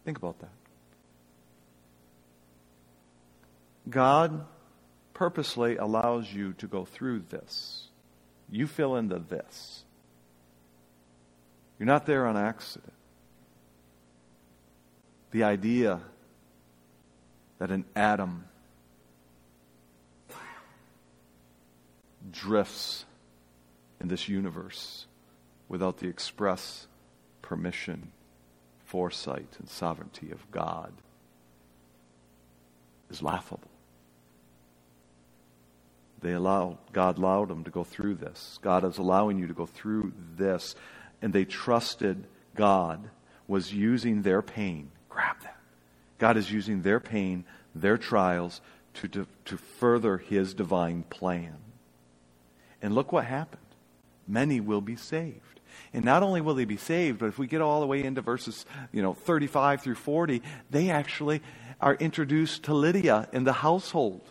Think 0.05 0.16
about 0.16 0.38
that. 0.38 0.51
God 3.88 4.46
purposely 5.23 5.77
allows 5.77 6.33
you 6.33 6.53
to 6.55 6.67
go 6.67 6.85
through 6.85 7.21
this. 7.31 7.85
You 8.51 8.67
fill 8.67 8.97
in 8.97 9.07
the 9.07 9.21
this. 9.21 9.85
You're 11.79 11.87
not 11.87 12.07
there 12.07 12.27
on 12.27 12.37
accident. 12.37 12.93
The 15.31 15.45
idea 15.45 16.01
that 17.61 17.71
an 17.71 17.85
atom 17.95 18.47
drifts 22.33 23.05
in 24.01 24.09
this 24.09 24.29
universe 24.29 25.07
without 25.69 25.99
the 25.99 26.09
express 26.09 26.89
permission, 27.43 28.11
foresight, 28.87 29.55
and 29.61 29.69
sovereignty 29.69 30.33
of 30.33 30.51
God 30.51 30.93
is 33.09 33.23
laughable. 33.23 33.72
They 36.23 36.33
allowed, 36.33 36.79
God 36.93 37.19
allowed 37.19 37.49
them 37.49 37.65
to 37.65 37.71
go 37.71 37.83
through 37.83 38.15
this. 38.15 38.59
God 38.63 38.85
is 38.85 38.99
allowing 38.99 39.39
you 39.39 39.49
to 39.49 39.55
go 39.55 39.67
through 39.67 40.13
this. 40.37 40.77
And 41.21 41.33
they 41.33 41.45
trusted 41.45 42.25
God 42.55 43.11
was 43.49 43.73
using 43.73 44.23
their 44.23 44.41
pain. 44.41 44.91
Grab 45.09 45.37
that. 45.43 45.59
God 46.19 46.37
is 46.37 46.51
using 46.51 46.83
their 46.83 47.01
pain, 47.01 47.45
their 47.75 47.99
trials, 47.99 48.61
to, 48.95 49.09
to, 49.09 49.27
to 49.47 49.57
further 49.57 50.19
his 50.19 50.55
divine 50.55 51.03
plan. 51.03 51.57
And 52.81 52.95
look 52.95 53.11
what 53.11 53.25
happened. 53.25 53.61
Many 54.29 54.61
will 54.61 54.81
be 54.81 54.97
saved. 54.97 55.61
And 55.93 56.05
not 56.05 56.23
only 56.23 56.41
will 56.41 56.55
they 56.55 56.65
be 56.65 56.77
saved, 56.77 57.19
but 57.19 57.27
if 57.27 57.39
we 57.39 57.47
get 57.47 57.61
all 57.61 57.81
the 57.81 57.87
way 57.87 58.05
into 58.05 58.21
verses, 58.21 58.65
you 58.93 59.03
know, 59.03 59.15
35 59.15 59.83
through 59.83 59.95
40, 59.97 60.43
they 60.71 60.91
actually 60.91 61.43
are 61.81 61.95
introduced 61.95 62.65
to 62.65 62.75
Lydia 62.75 63.29
in 63.33 63.45
the 63.45 63.53
household 63.53 64.23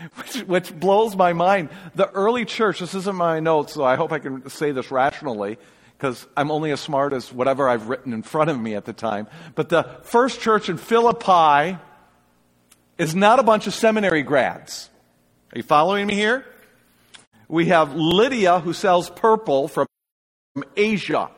which, 0.16 0.36
which 0.46 0.74
blows 0.78 1.16
my 1.16 1.32
mind. 1.32 1.70
The 1.94 2.10
early 2.10 2.44
church, 2.44 2.80
this 2.80 2.94
isn't 2.94 3.16
my 3.16 3.40
notes, 3.40 3.74
so 3.74 3.84
I 3.84 3.96
hope 3.96 4.12
I 4.12 4.18
can 4.18 4.48
say 4.48 4.72
this 4.72 4.90
rationally 4.90 5.58
because 5.96 6.26
I'm 6.36 6.50
only 6.50 6.70
as 6.70 6.80
smart 6.80 7.12
as 7.12 7.30
whatever 7.32 7.68
I've 7.68 7.88
written 7.88 8.14
in 8.14 8.22
front 8.22 8.48
of 8.48 8.58
me 8.58 8.74
at 8.74 8.86
the 8.86 8.94
time. 8.94 9.26
But 9.54 9.68
the 9.68 9.82
first 10.02 10.40
church 10.40 10.70
in 10.70 10.78
Philippi 10.78 11.78
is 12.96 13.14
not 13.14 13.38
a 13.38 13.42
bunch 13.42 13.66
of 13.66 13.74
seminary 13.74 14.22
grads. 14.22 14.88
Are 15.52 15.58
you 15.58 15.62
following 15.62 16.06
me 16.06 16.14
here? 16.14 16.46
We 17.48 17.66
have 17.66 17.94
Lydia, 17.94 18.60
who 18.60 18.72
sells 18.72 19.10
purple 19.10 19.68
from 19.68 19.86
Asia, 20.76 21.30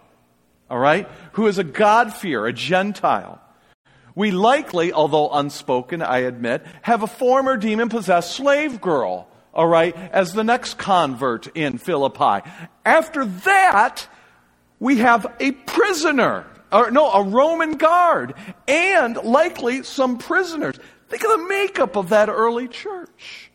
all 0.71 0.79
right, 0.79 1.09
who 1.33 1.47
is 1.47 1.59
a 1.59 1.65
God-fearer, 1.65 2.47
a 2.47 2.53
Gentile. 2.53 3.41
We 4.15 4.31
likely, 4.31 4.93
although 4.93 5.31
unspoken, 5.31 6.03
I 6.03 6.19
admit, 6.19 6.65
have 6.83 7.03
a 7.03 7.07
former 7.07 7.57
demon 7.57 7.89
possessed 7.89 8.33
slave 8.33 8.81
girl, 8.81 9.29
all 9.55 9.67
right, 9.67 9.97
as 9.97 10.33
the 10.33 10.45
next 10.45 10.75
convert 10.75 11.47
in 11.57 11.79
Philippi. 11.79 12.49
After 12.85 13.25
that, 13.25 14.07
we 14.79 14.99
have 14.99 15.27
a 15.41 15.53
prisoner, 15.53 16.47
or 16.71 16.91
no, 16.91 17.11
a 17.11 17.23
Roman 17.23 17.77
guard, 17.77 18.35
and 18.69 19.17
likely 19.17 19.83
some 19.83 20.19
prisoners. 20.19 20.79
Think 21.09 21.25
of 21.25 21.31
the 21.31 21.47
makeup 21.49 21.97
of 21.97 22.11
that 22.11 22.29
early 22.29 22.69
church. 22.69 23.51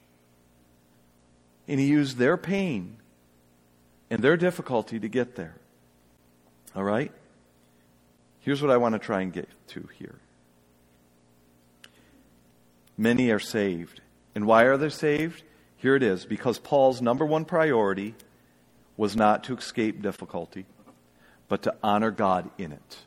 And 1.68 1.80
he 1.80 1.88
used 1.88 2.18
their 2.18 2.38
pain 2.38 2.98
and 4.10 4.22
their 4.22 4.38
difficulty 4.38 5.00
to 5.00 5.10
get 5.10 5.36
there. 5.36 5.56
All 6.76 6.84
right? 6.84 7.12
Here's 8.40 8.62
what 8.62 8.72
I 8.72 8.78
want 8.78 8.94
to 8.94 9.00
try 9.00 9.22
and 9.22 9.34
get 9.34 9.50
to 9.70 9.90
here 10.00 10.20
many 12.98 13.30
are 13.30 13.40
saved. 13.40 14.02
And 14.36 14.46
why 14.46 14.64
are 14.64 14.78
they 14.78 14.90
saved? 14.90 15.44
Here 15.78 15.96
it 15.96 16.04
is 16.04 16.26
because 16.26 16.60
Paul's 16.60 17.02
number 17.02 17.26
one 17.26 17.46
priority 17.46 18.16
was 18.98 19.16
not 19.16 19.44
to 19.46 19.56
escape 19.56 20.02
difficulty, 20.02 20.66
but 21.48 21.62
to 21.64 21.76
honor 21.84 22.12
God 22.12 22.50
in 22.58 22.72
it. 22.72 22.98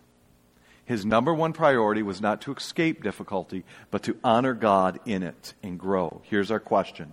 His 0.85 1.05
number 1.05 1.33
one 1.33 1.53
priority 1.53 2.03
was 2.03 2.21
not 2.21 2.41
to 2.43 2.53
escape 2.53 3.03
difficulty, 3.03 3.65
but 3.91 4.03
to 4.05 4.17
honor 4.25 4.55
God 4.55 4.99
in 5.05 5.23
it 5.23 5.55
and 5.63 5.79
grow. 5.79 6.21
Here's 6.25 6.51
our 6.51 6.59
question 6.59 7.13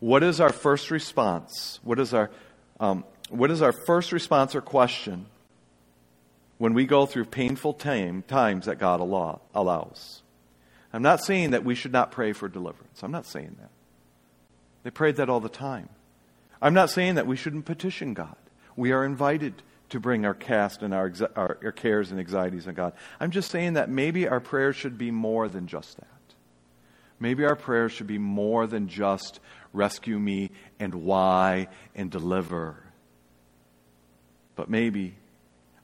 What 0.00 0.22
is 0.22 0.40
our 0.40 0.52
first 0.52 0.90
response? 0.90 1.80
What 1.82 1.98
is 1.98 2.14
our, 2.14 2.30
um, 2.80 3.04
what 3.28 3.50
is 3.50 3.60
our 3.60 3.72
first 3.72 4.12
response 4.12 4.54
or 4.54 4.60
question 4.60 5.26
when 6.56 6.74
we 6.74 6.86
go 6.86 7.04
through 7.06 7.26
painful 7.26 7.74
time, 7.74 8.22
times 8.22 8.66
that 8.66 8.78
God 8.78 9.00
allow, 9.00 9.40
allows? 9.54 10.22
I'm 10.92 11.02
not 11.02 11.22
saying 11.22 11.50
that 11.50 11.64
we 11.64 11.74
should 11.74 11.92
not 11.92 12.10
pray 12.10 12.32
for 12.32 12.48
deliverance. 12.48 13.02
I'm 13.02 13.10
not 13.10 13.26
saying 13.26 13.56
that. 13.60 13.70
They 14.82 14.90
prayed 14.90 15.16
that 15.16 15.28
all 15.28 15.40
the 15.40 15.48
time. 15.48 15.88
I'm 16.62 16.74
not 16.74 16.90
saying 16.90 17.16
that 17.16 17.26
we 17.26 17.36
shouldn't 17.36 17.66
petition 17.66 18.14
God. 18.14 18.36
We 18.74 18.92
are 18.92 19.04
invited 19.04 19.62
to 19.90 20.00
bring 20.00 20.24
our 20.24 20.34
cast 20.34 20.82
and 20.82 20.92
our, 20.94 21.12
our, 21.36 21.58
our 21.62 21.72
cares 21.72 22.10
and 22.10 22.20
anxieties 22.20 22.66
on 22.68 22.74
God. 22.74 22.92
I'm 23.20 23.30
just 23.30 23.50
saying 23.50 23.74
that 23.74 23.88
maybe 23.88 24.28
our 24.28 24.40
prayers 24.40 24.76
should 24.76 24.98
be 24.98 25.10
more 25.10 25.48
than 25.48 25.66
just 25.66 25.96
that. 25.96 26.06
Maybe 27.20 27.44
our 27.44 27.56
prayers 27.56 27.92
should 27.92 28.06
be 28.06 28.18
more 28.18 28.66
than 28.66 28.88
just 28.88 29.40
rescue 29.72 30.18
me 30.18 30.50
and 30.78 30.94
why 30.94 31.68
and 31.94 32.10
deliver. 32.10 32.76
But 34.56 34.70
maybe 34.70 35.16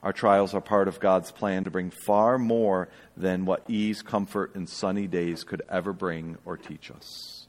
our 0.05 0.13
trials 0.13 0.53
are 0.53 0.61
part 0.61 0.87
of 0.87 1.01
God's 1.01 1.33
plan 1.33 1.65
to 1.65 1.71
bring 1.71 1.91
far 1.91 2.39
more 2.39 2.91
than 3.17 3.47
what 3.47 3.65
ease, 3.69 4.03
comfort, 4.03 4.55
and 4.55 4.69
sunny 4.69 5.07
days 5.07 5.45
could 5.45 5.63
ever 5.67 5.95
bring 5.95 6.37
or 6.45 6.59
teach 6.59 6.91
us. 6.91 7.47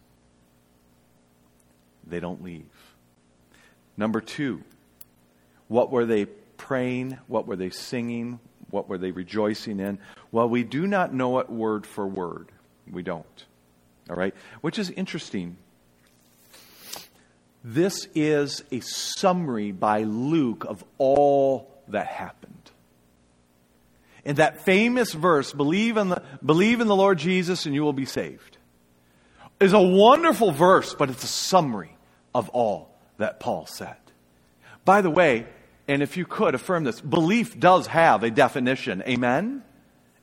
They 2.08 2.22
don't 2.22 2.42
leave. 2.42 2.64
Number 3.98 4.22
two, 4.22 4.64
what 5.68 5.92
were 5.92 6.06
they 6.06 6.26
praying? 6.26 7.18
What 7.28 7.46
were 7.46 7.58
they 7.58 7.72
singing? 7.72 8.40
What 8.70 8.88
were 8.88 8.98
they 8.98 9.12
rejoicing 9.12 9.82
in? 9.82 10.00
Well, 10.32 10.48
we 10.48 10.64
do 10.64 10.88
not 10.88 11.14
know 11.14 11.40
it 11.40 11.50
word 11.50 11.86
for 11.86 12.08
word. 12.08 12.48
We 12.90 13.04
don't. 13.04 13.46
All 14.10 14.16
right? 14.16 14.34
Which 14.62 14.80
is 14.80 14.90
interesting. 14.92 15.58
This 17.66 18.08
is 18.16 18.64
a 18.72 18.80
summary 18.80 19.74
by 19.74 20.04
Luke 20.04 20.64
of 20.66 20.86
all 20.98 21.75
that 21.90 22.08
happened. 22.08 22.72
In 24.24 24.38
that 24.38 24.62
famous 24.62 25.14
verse, 25.14 25.54
believe 25.54 25.98
in 25.98 26.10
the, 26.10 26.24
believe 26.44 26.82
in 26.82 26.88
the 26.88 26.96
Lord 26.96 27.20
Jesus 27.20 27.66
and 27.66 27.76
you 27.76 27.84
will 27.84 27.94
be 27.94 28.06
saved, 28.06 28.58
is 29.60 29.74
a 29.74 29.82
wonderful 29.82 30.52
verse, 30.52 30.96
but 30.96 31.10
it's 31.10 31.24
a 31.24 31.28
summary 31.28 31.96
of 32.34 32.50
all 32.50 32.98
that 33.18 33.40
Paul 33.40 33.66
said. 33.68 33.96
By 34.84 35.02
the 35.02 35.10
way, 35.10 35.48
and 35.88 36.02
if 36.02 36.18
you 36.18 36.26
could 36.26 36.56
affirm 36.56 36.84
this, 36.84 37.00
belief 37.00 37.60
does 37.60 37.88
have 37.88 38.24
a 38.24 38.32
definition. 38.32 39.04
Amen? 39.08 39.64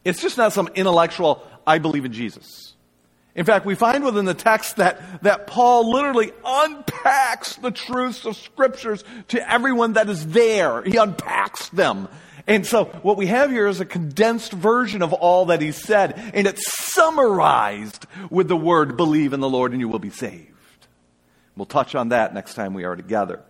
It's 0.05 0.20
just 0.20 0.37
not 0.37 0.53
some 0.53 0.68
intellectual, 0.75 1.46
I 1.66 1.79
believe 1.79 2.05
in 2.05 2.12
Jesus. 2.12 2.75
In 3.35 3.47
fact, 3.47 3.64
we 3.64 3.75
find 3.75 4.05
within 4.05 4.27
the 4.27 4.35
text 4.35 4.77
that, 4.77 5.23
that 5.23 5.47
Paul 5.47 5.90
literally 5.90 6.33
unpacks 6.45 7.57
the 7.57 7.71
truths 7.71 8.27
of 8.27 8.37
scriptures 8.37 9.05
to 9.29 9.51
everyone 9.51 9.95
that 9.95 10.09
is 10.09 10.27
there. 10.29 10.83
He 10.83 10.97
unpacks 10.97 11.71
them. 11.71 12.09
And 12.47 12.66
so 12.66 12.87
what 13.03 13.16
we 13.16 13.27
have 13.27 13.51
here 13.51 13.68
is 13.68 13.81
a 13.81 13.87
condensed 13.87 14.53
version 14.53 15.01
of 15.01 15.12
all 15.12 15.47
that 15.47 15.62
he 15.62 15.73
said, 15.73 16.12
and 16.35 16.47
it's 16.47 16.71
summarized 16.92 18.07
with 18.31 18.49
the 18.49 18.57
word 18.57 18.97
believe 18.97 19.33
in 19.33 19.40
the 19.40 19.49
Lord 19.49 19.73
and 19.73 19.81
you 19.81 19.88
will 19.88 19.99
be 19.99 20.11
saved. 20.11 20.49
We'll 21.57 21.66
touch 21.66 21.95
on 21.95 22.11
that 22.11 22.35
next 22.35 22.55
time 22.55 22.75
we 22.75 22.85
are 22.85 22.97
together 22.97 23.42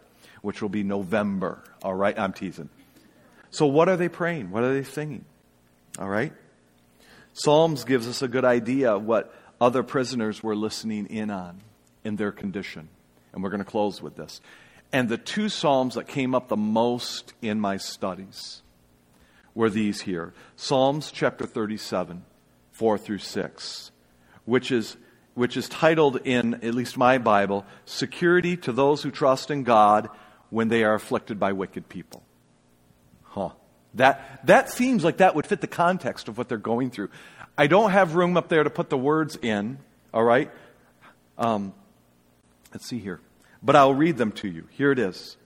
which 0.42 0.60
will 0.60 0.68
be 0.68 0.82
November. 0.82 1.62
All 1.82 1.94
right? 1.94 2.18
I'm 2.18 2.32
teasing. 2.32 2.68
So, 3.50 3.66
what 3.66 3.88
are 3.88 3.96
they 3.96 4.08
praying? 4.08 4.50
What 4.50 4.64
are 4.64 4.74
they 4.74 4.84
singing? 4.84 5.24
All 5.98 6.08
right? 6.08 6.32
Psalms 7.32 7.84
gives 7.84 8.06
us 8.06 8.20
a 8.20 8.28
good 8.28 8.44
idea 8.44 8.92
of 8.92 9.04
what 9.04 9.34
other 9.62 9.84
prisoners 9.84 10.42
were 10.42 10.56
listening 10.56 11.06
in 11.06 11.30
on 11.30 11.60
in 12.02 12.16
their 12.16 12.32
condition. 12.32 12.88
And 13.32 13.42
we're 13.42 13.50
going 13.50 13.64
to 13.64 13.70
close 13.70 14.02
with 14.02 14.16
this. 14.16 14.40
And 14.92 15.08
the 15.08 15.16
two 15.16 15.48
Psalms 15.48 15.94
that 15.94 16.08
came 16.08 16.34
up 16.34 16.48
the 16.48 16.56
most 16.56 17.32
in 17.40 17.60
my 17.60 17.76
studies 17.76 18.60
were 19.54 19.70
these 19.70 20.00
here 20.02 20.34
Psalms 20.56 21.12
chapter 21.12 21.46
37, 21.46 22.24
4 22.72 22.98
through 22.98 23.18
6, 23.18 23.92
which 24.44 24.72
is, 24.72 24.96
which 25.34 25.56
is 25.56 25.68
titled 25.68 26.16
in, 26.24 26.54
at 26.54 26.74
least 26.74 26.98
my 26.98 27.18
Bible, 27.18 27.64
Security 27.84 28.56
to 28.56 28.72
Those 28.72 29.04
Who 29.04 29.12
Trust 29.12 29.50
in 29.52 29.62
God 29.62 30.08
when 30.50 30.68
they 30.68 30.82
are 30.82 30.94
afflicted 30.94 31.38
by 31.38 31.52
wicked 31.52 31.88
people. 31.88 32.24
Huh. 33.22 33.50
That, 33.94 34.40
that 34.46 34.70
seems 34.70 35.04
like 35.04 35.18
that 35.18 35.36
would 35.36 35.46
fit 35.46 35.60
the 35.60 35.66
context 35.66 36.26
of 36.26 36.36
what 36.36 36.48
they're 36.48 36.58
going 36.58 36.90
through. 36.90 37.10
I 37.56 37.66
don't 37.66 37.90
have 37.90 38.14
room 38.14 38.36
up 38.36 38.48
there 38.48 38.64
to 38.64 38.70
put 38.70 38.90
the 38.90 38.98
words 38.98 39.38
in, 39.40 39.78
all 40.12 40.24
right? 40.24 40.50
Um, 41.36 41.74
let's 42.72 42.86
see 42.86 42.98
here. 42.98 43.20
But 43.62 43.76
I'll 43.76 43.94
read 43.94 44.16
them 44.16 44.32
to 44.32 44.48
you. 44.48 44.66
Here 44.70 44.90
it 44.90 44.98
is. 44.98 45.36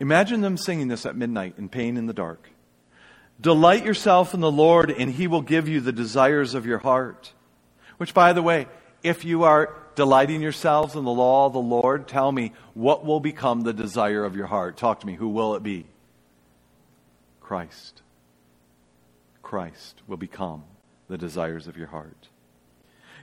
Imagine 0.00 0.40
them 0.40 0.56
singing 0.56 0.88
this 0.88 1.06
at 1.06 1.16
midnight 1.16 1.54
in 1.58 1.68
pain 1.68 1.96
in 1.96 2.06
the 2.06 2.12
dark. 2.12 2.50
Delight 3.40 3.84
yourself 3.84 4.34
in 4.34 4.40
the 4.40 4.50
Lord, 4.50 4.90
and 4.90 5.10
he 5.10 5.26
will 5.26 5.42
give 5.42 5.68
you 5.68 5.80
the 5.80 5.92
desires 5.92 6.54
of 6.54 6.66
your 6.66 6.78
heart. 6.78 7.32
Which, 7.96 8.14
by 8.14 8.32
the 8.32 8.42
way, 8.42 8.66
if 9.02 9.24
you 9.24 9.44
are 9.44 9.74
delighting 9.94 10.42
yourselves 10.42 10.94
in 10.94 11.04
the 11.04 11.10
law 11.10 11.46
of 11.46 11.52
the 11.52 11.60
Lord, 11.60 12.06
tell 12.06 12.30
me 12.30 12.52
what 12.74 13.04
will 13.04 13.20
become 13.20 13.62
the 13.62 13.72
desire 13.72 14.24
of 14.24 14.36
your 14.36 14.46
heart. 14.46 14.76
Talk 14.76 15.00
to 15.00 15.06
me. 15.06 15.14
Who 15.14 15.28
will 15.28 15.54
it 15.54 15.62
be? 15.62 15.86
Christ. 17.40 18.02
Christ 19.42 20.02
will 20.06 20.16
become 20.16 20.64
the 21.12 21.18
desires 21.18 21.68
of 21.68 21.76
your 21.76 21.88
heart. 21.88 22.28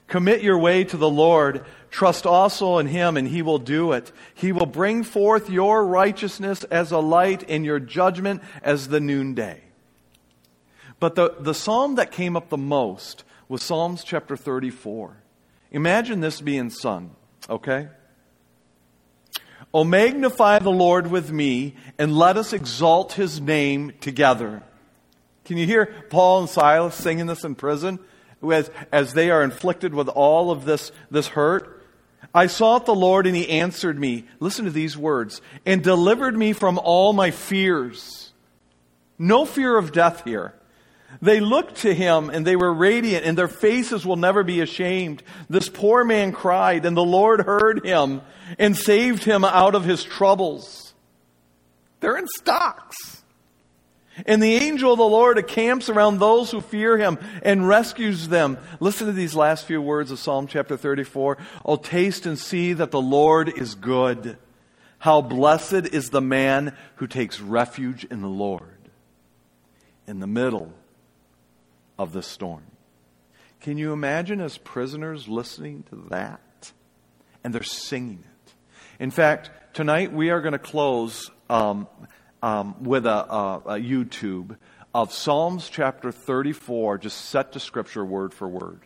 Commit 0.07 0.43
your 0.43 0.59
way 0.59 0.83
to 0.83 0.95
the 0.95 1.09
Lord. 1.09 1.65
Trust 1.89 2.27
also 2.27 2.77
in 2.77 2.85
Him, 2.85 3.17
and 3.17 3.27
He 3.27 3.41
will 3.41 3.57
do 3.57 3.93
it. 3.93 4.11
He 4.35 4.51
will 4.51 4.67
bring 4.67 5.01
forth 5.03 5.49
your 5.49 5.83
righteousness 5.83 6.63
as 6.65 6.91
a 6.91 6.99
light 6.99 7.49
and 7.49 7.65
your 7.65 7.79
judgment 7.79 8.43
as 8.61 8.89
the 8.89 8.99
noonday. 8.99 9.61
But 10.99 11.15
the, 11.15 11.33
the 11.39 11.55
psalm 11.55 11.95
that 11.95 12.11
came 12.11 12.37
up 12.37 12.49
the 12.49 12.57
most 12.57 13.23
was 13.47 13.63
Psalms 13.63 14.03
chapter 14.03 14.37
34. 14.37 15.17
Imagine 15.71 16.19
this 16.19 16.41
being 16.41 16.69
sung, 16.69 17.15
okay? 17.49 17.87
Oh, 19.73 19.83
magnify 19.83 20.59
the 20.59 20.69
Lord 20.69 21.07
with 21.07 21.31
me, 21.31 21.75
and 21.97 22.15
let 22.15 22.37
us 22.37 22.53
exalt 22.53 23.13
his 23.13 23.41
name 23.41 23.93
together. 23.99 24.61
Can 25.49 25.57
you 25.57 25.65
hear 25.65 25.87
Paul 26.11 26.41
and 26.41 26.49
Silas 26.49 26.93
singing 26.93 27.25
this 27.25 27.43
in 27.43 27.55
prison? 27.55 27.97
As, 28.53 28.69
as 28.91 29.13
they 29.13 29.31
are 29.31 29.41
inflicted 29.41 29.95
with 29.95 30.07
all 30.07 30.51
of 30.51 30.63
this, 30.63 30.91
this 31.09 31.29
hurt. 31.29 31.83
I 32.35 32.45
sought 32.45 32.85
the 32.85 32.93
Lord, 32.93 33.25
and 33.25 33.35
he 33.35 33.49
answered 33.49 33.99
me. 33.99 34.25
Listen 34.39 34.65
to 34.65 34.71
these 34.71 34.95
words 34.95 35.41
and 35.65 35.83
delivered 35.83 36.37
me 36.37 36.53
from 36.53 36.77
all 36.77 37.13
my 37.13 37.31
fears. 37.31 38.31
No 39.17 39.43
fear 39.43 39.75
of 39.75 39.91
death 39.91 40.23
here. 40.23 40.53
They 41.19 41.39
looked 41.39 41.77
to 41.77 41.95
him 41.95 42.29
and 42.29 42.45
they 42.45 42.55
were 42.55 42.71
radiant 42.71 43.25
and 43.25 43.35
their 43.35 43.47
faces 43.47 44.05
will 44.05 44.17
never 44.17 44.43
be 44.43 44.61
ashamed. 44.61 45.23
This 45.49 45.67
poor 45.67 46.03
man 46.03 46.31
cried 46.31 46.85
and 46.85 46.95
the 46.95 47.03
Lord 47.03 47.41
heard 47.41 47.83
him 47.83 48.21
and 48.59 48.77
saved 48.77 49.23
him 49.23 49.43
out 49.43 49.73
of 49.73 49.83
his 49.83 50.03
troubles. 50.03 50.93
They're 52.01 52.17
in 52.17 52.27
stocks. 52.37 53.18
And 54.25 54.41
the 54.41 54.55
angel 54.55 54.93
of 54.93 54.97
the 54.97 55.03
Lord 55.03 55.37
encamps 55.37 55.89
around 55.89 56.19
those 56.19 56.51
who 56.51 56.61
fear 56.61 56.97
him 56.97 57.17
and 57.43 57.67
rescues 57.67 58.27
them. 58.27 58.57
Listen 58.79 59.07
to 59.07 59.13
these 59.13 59.35
last 59.35 59.65
few 59.65 59.81
words 59.81 60.11
of 60.11 60.19
Psalm 60.19 60.47
chapter 60.47 60.77
34. 60.77 61.37
Oh, 61.65 61.75
taste 61.75 62.25
and 62.25 62.37
see 62.37 62.73
that 62.73 62.91
the 62.91 63.01
Lord 63.01 63.57
is 63.57 63.75
good. 63.75 64.37
How 64.99 65.21
blessed 65.21 65.93
is 65.93 66.09
the 66.09 66.21
man 66.21 66.75
who 66.95 67.07
takes 67.07 67.39
refuge 67.39 68.03
in 68.05 68.21
the 68.21 68.27
Lord. 68.27 68.63
In 70.07 70.19
the 70.19 70.27
middle 70.27 70.73
of 71.97 72.13
the 72.13 72.23
storm. 72.23 72.63
Can 73.61 73.77
you 73.77 73.91
imagine 73.91 74.39
as 74.39 74.57
prisoners 74.57 75.27
listening 75.27 75.83
to 75.89 76.07
that? 76.09 76.71
And 77.43 77.53
they're 77.53 77.63
singing 77.63 78.23
it. 78.23 78.53
In 78.99 79.11
fact, 79.11 79.49
tonight 79.73 80.11
we 80.11 80.29
are 80.29 80.41
going 80.41 80.53
to 80.53 80.59
close 80.59 81.29
um, 81.49 81.87
um, 82.41 82.83
with 82.83 83.05
a, 83.05 83.33
a, 83.33 83.61
a 83.65 83.79
YouTube 83.79 84.57
of 84.93 85.13
Psalms 85.13 85.69
chapter 85.69 86.11
34, 86.11 86.99
just 86.99 87.25
set 87.25 87.53
to 87.53 87.59
Scripture 87.59 88.03
word 88.03 88.33
for 88.33 88.47
word. 88.47 88.81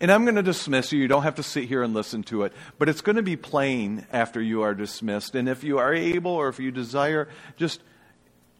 And 0.00 0.10
I'm 0.10 0.24
going 0.24 0.36
to 0.36 0.42
dismiss 0.42 0.92
you. 0.92 1.00
You 1.00 1.08
don't 1.08 1.22
have 1.22 1.36
to 1.36 1.42
sit 1.42 1.64
here 1.64 1.82
and 1.82 1.94
listen 1.94 2.22
to 2.24 2.42
it, 2.42 2.52
but 2.78 2.88
it's 2.88 3.02
going 3.02 3.16
to 3.16 3.22
be 3.22 3.36
playing 3.36 4.06
after 4.12 4.40
you 4.40 4.62
are 4.62 4.74
dismissed. 4.74 5.34
And 5.34 5.48
if 5.48 5.62
you 5.64 5.78
are 5.78 5.94
able 5.94 6.32
or 6.32 6.48
if 6.48 6.58
you 6.58 6.70
desire, 6.70 7.28
just 7.56 7.82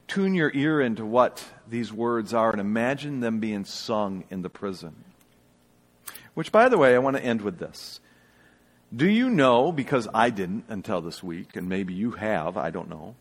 tune 0.07 0.35
your 0.35 0.51
ear 0.55 0.81
into 0.81 1.07
what 1.07 1.45
these 1.69 1.93
words 1.93 2.35
are 2.35 2.51
and 2.51 2.61
imagine 2.61 3.21
them 3.21 3.41
being 3.41 3.65
sung 3.65 4.25
in 4.31 4.43
the 4.43 4.51
prison. 4.51 5.05
Which, 6.35 6.53
by 6.53 6.69
the 6.69 6.79
way, 6.79 6.95
I 6.95 6.99
want 6.99 7.17
to 7.17 7.25
end 7.25 7.43
with 7.43 7.59
this. 7.59 8.01
Do 8.95 9.09
you 9.09 9.31
know, 9.31 9.73
because 9.73 10.07
I 10.13 10.31
didn't 10.31 10.67
until 10.69 11.01
this 11.01 11.23
week, 11.23 11.57
and 11.57 11.69
maybe 11.69 11.95
you 11.95 12.13
have, 12.13 12.57
I 12.57 12.71
don't 12.71 12.91
know, 12.91 13.15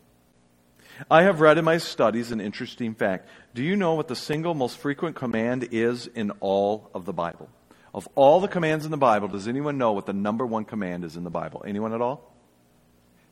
I 1.10 1.22
have 1.22 1.40
read 1.40 1.58
in 1.58 1.64
my 1.64 1.78
studies 1.78 2.30
an 2.30 2.40
interesting 2.40 2.94
fact. 2.94 3.28
Do 3.54 3.62
you 3.62 3.76
know 3.76 3.94
what 3.94 4.08
the 4.08 4.16
single 4.16 4.54
most 4.54 4.78
frequent 4.78 5.16
command 5.16 5.68
is 5.70 6.06
in 6.06 6.30
all 6.40 6.90
of 6.94 7.04
the 7.04 7.12
Bible? 7.12 7.48
Of 7.94 8.08
all 8.14 8.40
the 8.40 8.48
commands 8.48 8.84
in 8.84 8.90
the 8.90 8.96
Bible, 8.96 9.28
does 9.28 9.46
anyone 9.48 9.76
know 9.76 9.92
what 9.92 10.06
the 10.06 10.12
number 10.12 10.46
one 10.46 10.64
command 10.64 11.04
is 11.04 11.16
in 11.16 11.24
the 11.24 11.30
Bible? 11.30 11.64
Anyone 11.66 11.92
at 11.92 12.00
all? 12.00 12.32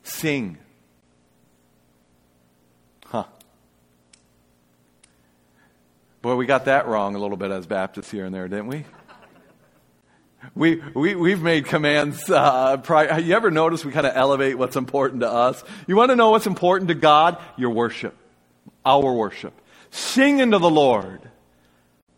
Sing. 0.03 0.57
Huh. 3.05 3.25
Boy, 6.21 6.35
we 6.35 6.45
got 6.45 6.65
that 6.65 6.87
wrong 6.87 7.15
a 7.15 7.19
little 7.19 7.37
bit 7.37 7.49
as 7.49 7.65
Baptists 7.65 8.11
here 8.11 8.25
and 8.25 8.33
there, 8.33 8.47
didn't 8.47 8.67
we? 8.67 8.85
We, 10.55 10.81
we, 10.93 11.15
we've 11.15 11.41
made 11.41 11.65
commands. 11.65 12.29
Uh, 12.29 12.77
pri- 12.77 13.17
you 13.19 13.35
ever 13.35 13.51
notice 13.51 13.85
we 13.85 13.91
kind 13.91 14.07
of 14.07 14.15
elevate 14.15 14.57
what's 14.57 14.75
important 14.75 15.21
to 15.21 15.29
us? 15.29 15.63
You 15.87 15.95
want 15.95 16.09
to 16.09 16.15
know 16.15 16.31
what's 16.31 16.47
important 16.47 16.87
to 16.89 16.95
God? 16.95 17.37
Your 17.57 17.69
worship. 17.69 18.15
Our 18.85 19.13
worship. 19.13 19.53
Sing 19.91 20.41
unto 20.41 20.59
the 20.59 20.69
Lord. 20.69 21.21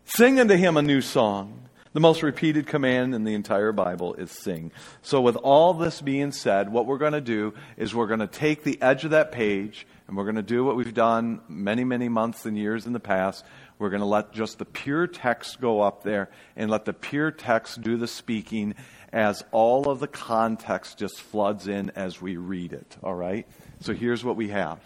Sing 0.04 0.40
unto 0.40 0.54
Him 0.54 0.76
a 0.76 0.82
new 0.82 1.00
song. 1.00 1.60
The 1.92 2.00
most 2.00 2.22
repeated 2.22 2.66
command 2.66 3.14
in 3.14 3.22
the 3.22 3.34
entire 3.34 3.70
Bible 3.70 4.14
is 4.14 4.30
sing. 4.30 4.72
So, 5.02 5.20
with 5.20 5.36
all 5.36 5.74
this 5.74 6.00
being 6.00 6.32
said, 6.32 6.72
what 6.72 6.86
we're 6.86 6.98
going 6.98 7.12
to 7.12 7.20
do 7.20 7.54
is 7.76 7.94
we're 7.94 8.08
going 8.08 8.18
to 8.18 8.26
take 8.26 8.64
the 8.64 8.82
edge 8.82 9.04
of 9.04 9.12
that 9.12 9.30
page 9.30 9.86
and 10.06 10.16
we're 10.16 10.24
going 10.24 10.36
to 10.36 10.42
do 10.42 10.64
what 10.64 10.76
we've 10.76 10.94
done 10.94 11.40
many, 11.48 11.84
many 11.84 12.08
months 12.08 12.44
and 12.44 12.58
years 12.58 12.86
in 12.86 12.92
the 12.92 13.00
past. 13.00 13.44
We're 13.78 13.90
going 13.90 14.00
to 14.00 14.06
let 14.06 14.32
just 14.32 14.58
the 14.58 14.64
pure 14.64 15.06
text 15.06 15.60
go 15.60 15.80
up 15.80 16.02
there 16.02 16.30
and 16.56 16.70
let 16.70 16.84
the 16.84 16.92
pure 16.92 17.30
text 17.30 17.80
do 17.80 17.96
the 17.96 18.06
speaking 18.06 18.74
as 19.12 19.44
all 19.50 19.88
of 19.88 20.00
the 20.00 20.06
context 20.06 20.98
just 20.98 21.20
floods 21.20 21.68
in 21.68 21.90
as 21.90 22.20
we 22.20 22.36
read 22.36 22.72
it. 22.72 22.96
All 23.02 23.14
right? 23.14 23.46
So 23.80 23.94
here's 23.94 24.24
what 24.24 24.36
we 24.36 24.48
have. 24.48 24.80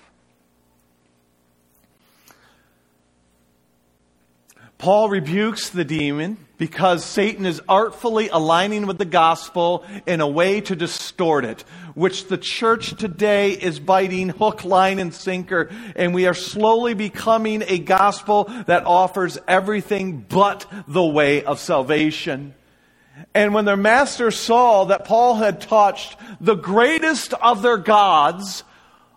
Paul 4.79 5.09
rebukes 5.09 5.71
the 5.71 5.85
demon 5.85 6.37
because 6.57 7.05
Satan 7.05 7.47
is 7.47 7.61
artfully 7.69 8.29
aligning 8.29 8.87
with 8.87 8.97
the 8.97 9.05
gospel 9.05 9.85
in 10.07 10.21
a 10.21 10.27
way 10.27 10.61
to 10.61 10.77
distort 10.77 11.45
it, 11.45 11.63
which 11.95 12.29
the 12.29 12.39
church 12.39 12.97
today 12.97 13.51
is 13.51 13.81
biting 13.81 14.29
hook, 14.29 14.65
line, 14.65 15.01
and 15.01 15.13
sinker. 15.13 15.69
And 15.97 16.15
we 16.15 16.27
are 16.27 16.35
slowly 16.35 16.95
becoming 16.95 17.65
a 17.67 17.79
gospel 17.79 18.45
that 18.67 18.87
offers 18.87 19.37
everything 19.49 20.25
but 20.29 20.65
the 20.87 21.05
way 21.05 21.43
of 21.43 21.59
salvation. 21.59 22.55
And 23.35 23.53
when 23.55 23.65
their 23.65 23.77
master 23.77 24.31
saw 24.31 24.85
that 24.85 25.05
Paul 25.05 25.35
had 25.37 25.61
touched 25.61 26.17
the 26.41 26.55
greatest 26.55 27.35
of 27.35 27.63
their 27.63 27.79
gods, 27.79 28.63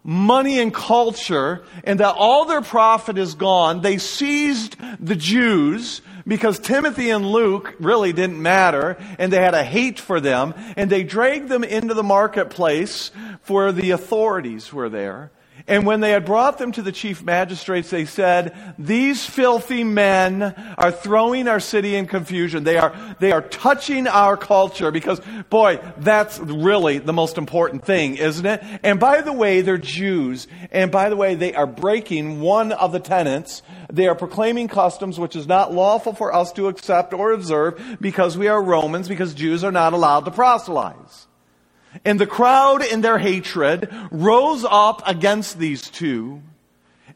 money 0.04 0.60
and 0.60 0.74
culture 0.74 1.64
and 1.84 2.00
that 2.00 2.16
all 2.18 2.46
their 2.46 2.62
profit 2.62 3.18
is 3.18 3.36
gone, 3.36 3.82
they 3.82 3.98
seized 3.98 4.76
the 5.00 5.16
Jews 5.16 6.02
because 6.28 6.60
Timothy 6.60 7.10
and 7.10 7.26
Luke 7.26 7.76
really 7.80 8.14
didn't 8.14 8.42
matter 8.42 8.98
and 9.20 9.32
they 9.32 9.42
had 9.42 9.54
a 9.54 9.64
hate 9.64 10.00
for 10.00 10.20
them 10.20 10.54
and 10.76 10.90
they 10.90 11.04
dragged 11.04 11.50
them 11.50 11.64
into 11.64 11.94
the 11.94 12.04
marketplace 12.04 13.12
where 13.48 13.72
the 13.72 13.92
authorities 13.92 14.72
were 14.72 14.90
there. 14.90 15.32
And 15.68 15.86
when 15.86 16.00
they 16.00 16.12
had 16.12 16.26
brought 16.26 16.58
them 16.58 16.72
to 16.74 16.82
the 16.82 16.92
chief 16.92 17.24
magistrates, 17.24 17.90
they 17.90 18.06
said, 18.06 18.76
These 18.78 19.26
filthy 19.26 19.84
men 19.84 20.42
are 20.78 20.92
throwing 20.92 21.48
our 21.48 21.60
city 21.60 21.96
in 21.96 22.08
confusion. 22.08 22.64
They 22.64 22.78
are, 22.78 22.96
they 23.20 23.32
are 23.32 23.42
touching 23.42 24.08
our 24.08 24.38
culture 24.38 24.92
because, 24.92 25.22
boy, 25.50 25.80
that's 25.98 26.40
really 26.40 26.98
the 26.98 27.14
most 27.14 27.38
important 27.38 27.86
thing, 27.86 28.18
isn't 28.18 28.46
it? 28.46 28.64
And 28.84 29.00
by 29.00 29.22
the 29.22 29.34
way, 29.34 29.62
they're 29.62 29.78
Jews. 29.78 30.48
And 30.72 30.92
by 30.92 31.10
the 31.10 31.16
way, 31.16 31.36
they 31.36 31.54
are 31.54 31.68
breaking 31.68 32.42
one 32.42 32.72
of 32.72 32.92
the 32.92 33.00
tenets. 33.00 33.62
They 33.92 34.08
are 34.08 34.16
proclaiming 34.16 34.68
customs 34.68 35.20
which 35.20 35.36
is 35.36 35.48
not 35.48 35.74
lawful 35.74 36.14
for 36.14 36.34
us 36.34 36.52
to 36.54 36.68
accept 36.68 37.14
or 37.14 37.32
observe 37.32 37.98
because 38.00 38.38
we 38.38 38.48
are 38.48 38.62
Romans, 38.62 39.08
because 39.08 39.34
Jews 39.34 39.64
are 39.64 39.72
not 39.72 39.94
allowed 39.94 40.26
to 40.26 40.32
proselytize. 40.32 41.28
And 42.06 42.20
the 42.20 42.28
crowd 42.28 42.84
in 42.84 43.02
their 43.02 43.18
hatred 43.18 43.94
rose 44.12 44.66
up 44.68 45.04
against 45.06 45.60
these 45.60 45.90
two. 45.90 46.42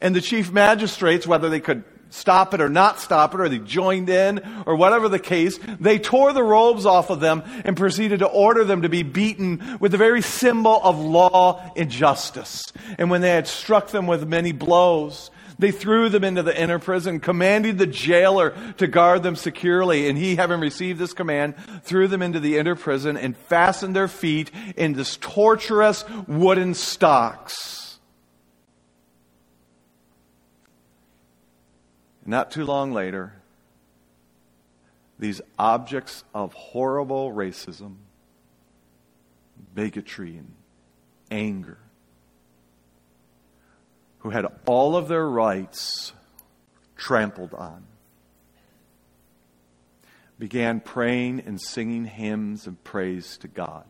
And 0.00 0.14
the 0.14 0.20
chief 0.20 0.52
magistrates, 0.52 1.26
whether 1.26 1.48
they 1.48 1.60
could 1.60 1.84
stop 2.10 2.54
it 2.54 2.60
or 2.60 2.68
not 2.68 3.00
stop 3.00 3.34
it, 3.34 3.40
or 3.40 3.48
they 3.48 3.58
joined 3.58 4.08
in, 4.08 4.40
or 4.66 4.76
whatever 4.76 5.08
the 5.08 5.18
case, 5.18 5.58
they 5.80 5.98
tore 5.98 6.32
the 6.32 6.42
robes 6.42 6.86
off 6.86 7.10
of 7.10 7.20
them 7.20 7.42
and 7.64 7.76
proceeded 7.76 8.20
to 8.20 8.26
order 8.26 8.64
them 8.64 8.82
to 8.82 8.88
be 8.88 9.02
beaten 9.02 9.78
with 9.80 9.92
the 9.92 9.98
very 9.98 10.22
symbol 10.22 10.80
of 10.82 10.98
law 10.98 11.72
and 11.76 11.90
justice. 11.90 12.72
And 12.98 13.10
when 13.10 13.20
they 13.20 13.30
had 13.30 13.46
struck 13.46 13.88
them 13.88 14.06
with 14.06 14.26
many 14.26 14.52
blows, 14.52 15.30
they 15.58 15.70
threw 15.70 16.08
them 16.08 16.24
into 16.24 16.42
the 16.42 16.60
inner 16.60 16.78
prison, 16.78 17.20
commanding 17.20 17.76
the 17.76 17.86
jailer 17.86 18.54
to 18.76 18.86
guard 18.86 19.22
them 19.22 19.36
securely. 19.36 20.08
And 20.08 20.18
he, 20.18 20.36
having 20.36 20.60
received 20.60 20.98
this 20.98 21.12
command, 21.12 21.54
threw 21.82 22.08
them 22.08 22.22
into 22.22 22.40
the 22.40 22.58
inner 22.58 22.74
prison 22.74 23.16
and 23.16 23.36
fastened 23.36 23.96
their 23.96 24.08
feet 24.08 24.50
in 24.76 24.92
this 24.92 25.16
torturous 25.16 26.04
wooden 26.26 26.74
stocks. 26.74 27.98
Not 32.24 32.50
too 32.50 32.64
long 32.64 32.92
later, 32.92 33.32
these 35.18 35.40
objects 35.58 36.24
of 36.34 36.52
horrible 36.52 37.32
racism, 37.32 37.94
bigotry, 39.74 40.36
and 40.36 40.52
anger 41.30 41.78
who 44.26 44.30
had 44.30 44.46
all 44.66 44.96
of 44.96 45.06
their 45.06 45.24
rights 45.24 46.12
trampled 46.96 47.54
on, 47.54 47.84
began 50.36 50.80
praying 50.80 51.40
and 51.46 51.60
singing 51.60 52.06
hymns 52.06 52.66
of 52.66 52.82
praise 52.82 53.38
to 53.38 53.46
God. 53.46 53.84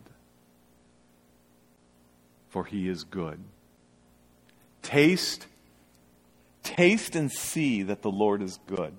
For 2.51 2.66
he 2.66 2.87
is 2.87 3.03
good. 3.03 3.38
Taste, 4.83 5.46
taste 6.62 7.16
and 7.16 7.33
see 7.33 7.83
that 7.85 8.03
the 8.03 8.11
Lord 8.11 8.42
is 8.42 8.59
good. 8.66 8.92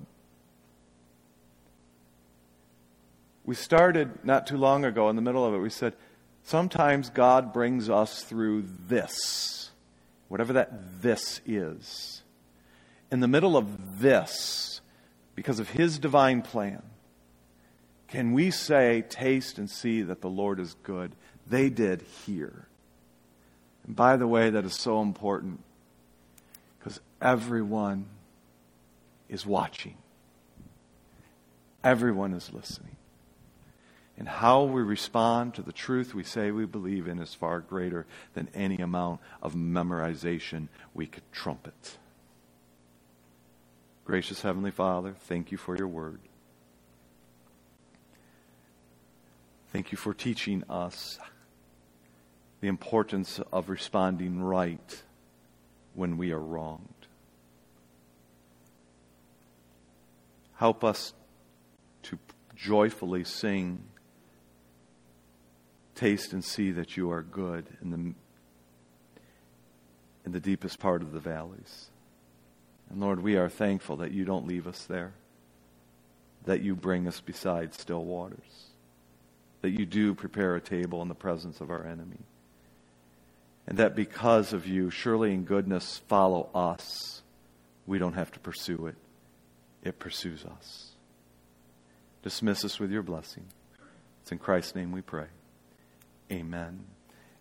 We 3.45 3.54
started 3.54 4.26
not 4.26 4.47
too 4.47 4.58
long 4.58 4.86
ago 4.86 5.08
in 5.12 5.15
the 5.15 5.21
middle 5.21 5.45
of 5.45 5.54
it, 5.54 5.60
we 5.60 5.69
said, 5.69 5.93
sometimes 6.41 7.12
God 7.12 7.54
brings 7.54 7.91
us 7.91 8.23
through 8.23 8.65
this 8.88 9.67
whatever 10.28 10.54
that 10.54 11.02
this 11.02 11.42
is, 11.46 12.22
in 13.12 13.20
the 13.20 13.28
middle 13.28 13.56
of 13.56 14.00
this, 14.00 14.82
because 15.36 15.60
of 15.60 15.70
His 15.70 16.00
divine 16.00 16.42
plan, 16.42 16.84
can 18.08 18.34
we 18.34 18.52
say, 18.52 19.04
taste 19.08 19.58
and 19.58 19.70
see 19.70 20.02
that 20.02 20.22
the 20.22 20.30
Lord 20.30 20.60
is 20.60 20.76
good? 20.84 21.13
They 21.48 21.70
did 21.70 22.04
here. 22.26 22.68
And 23.86 23.96
by 23.96 24.18
the 24.18 24.28
way, 24.28 24.50
that 24.50 24.66
is 24.66 24.76
so 24.76 25.02
important 25.02 25.62
because 26.78 27.00
everyone 27.22 28.06
is 29.30 29.46
watching, 29.46 29.98
everyone 31.84 32.34
is 32.34 32.52
listening. 32.54 32.97
And 34.18 34.28
how 34.28 34.64
we 34.64 34.82
respond 34.82 35.54
to 35.56 35.62
the 35.62 35.72
truth 35.72 36.16
we 36.16 36.24
say 36.24 36.50
we 36.50 36.66
believe 36.66 37.08
in 37.08 37.20
is 37.20 37.36
far 37.36 37.60
greater 37.60 38.08
than 38.34 38.50
any 38.54 38.78
amount 38.78 39.22
of 39.44 39.54
memorization 39.54 40.70
we 40.94 41.06
could 41.06 41.32
trumpet. 41.32 41.98
Gracious 44.06 44.42
Heavenly 44.42 44.72
Father, 44.72 45.14
thank 45.14 45.52
you 45.52 45.58
for 45.58 45.78
your 45.78 45.88
word. 45.88 46.20
Thank 49.72 49.92
you 49.92 49.98
for 49.98 50.14
teaching 50.14 50.64
us 50.68 51.20
the 52.62 52.68
importance 52.68 53.40
of 53.52 53.70
responding 53.70 54.42
right 54.42 55.04
when 55.94 56.18
we 56.18 56.32
are 56.32 56.40
wronged. 56.40 56.82
Help 60.56 60.84
us 60.84 61.14
to 62.04 62.18
joyfully 62.56 63.24
sing 63.24 63.84
taste 65.98 66.32
and 66.32 66.44
see 66.44 66.72
that 66.72 66.96
you 66.96 67.12
are 67.12 67.22
good 67.22 67.66
in 67.82 67.92
the, 67.92 68.14
in 70.26 70.32
the 70.32 70.40
deepest 70.40 70.80
part 70.80 71.02
of 71.02 71.12
the 71.12 71.20
valleys. 71.20 71.90
And 72.90 73.02
Lord, 73.02 73.22
we 73.22 73.36
are 73.36 73.50
thankful 73.50 73.98
that 73.98 74.12
you 74.12 74.24
don't 74.24 74.48
leave 74.48 74.68
us 74.68 74.86
there, 74.86 75.14
that 76.46 76.62
you 76.62 76.76
bring 76.76 77.08
us 77.08 77.19
beside 77.19 77.74
still 77.74 78.06
waters, 78.06 78.67
that 79.62 79.71
you 79.71 79.86
do 79.86 80.13
prepare 80.13 80.56
a 80.56 80.62
table 80.62 81.02
in 81.02 81.10
the 81.10 81.15
presence 81.15 81.60
of 81.60 81.69
our 81.69 81.86
enemy, 81.86 82.21
and 83.67 83.80
that 83.80 83.96
because 83.96 84.54
of 84.54 84.65
you, 84.65 84.90
surely 84.90 85.34
in 85.34 85.44
goodness 85.44 86.02
follow 86.08 86.50
us. 86.56 87.21
We 87.86 88.00
don't 88.00 88.13
have 88.13 88.32
to 88.32 88.40
pursue 88.40 88.88
it, 88.88 88.96
it 89.84 90.00
pursues 90.00 90.46
us. 90.46 90.92
Dismiss 92.24 92.63
us 92.63 92.80
with 92.80 92.92
your 92.92 93.04
blessing. 93.04 93.46
It's 94.21 94.32
in 94.32 94.38
Christ's 94.38 94.76
name 94.76 94.92
we 94.92 95.02
pray. 95.02 95.28
Amen. 96.32 96.86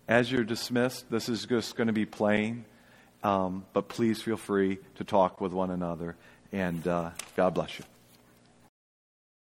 As 0.07 0.31
you're 0.31 0.45
dismissed, 0.45 1.11
this 1.11 1.29
is 1.29 1.45
just 1.47 1.77
going 1.77 1.89
to 1.89 1.93
be 1.93 2.07
playing. 2.07 2.65
Um, 3.23 3.65
but 3.73 3.89
please 3.89 4.23
feel 4.23 4.37
free 4.37 4.79
to 4.97 5.05
talk 5.05 5.41
with 5.41 5.53
one 5.53 5.71
another. 5.71 6.17
And 6.53 6.87
uh, 6.87 7.11
God 7.37 7.55
bless 7.55 7.79
you. 7.79 7.85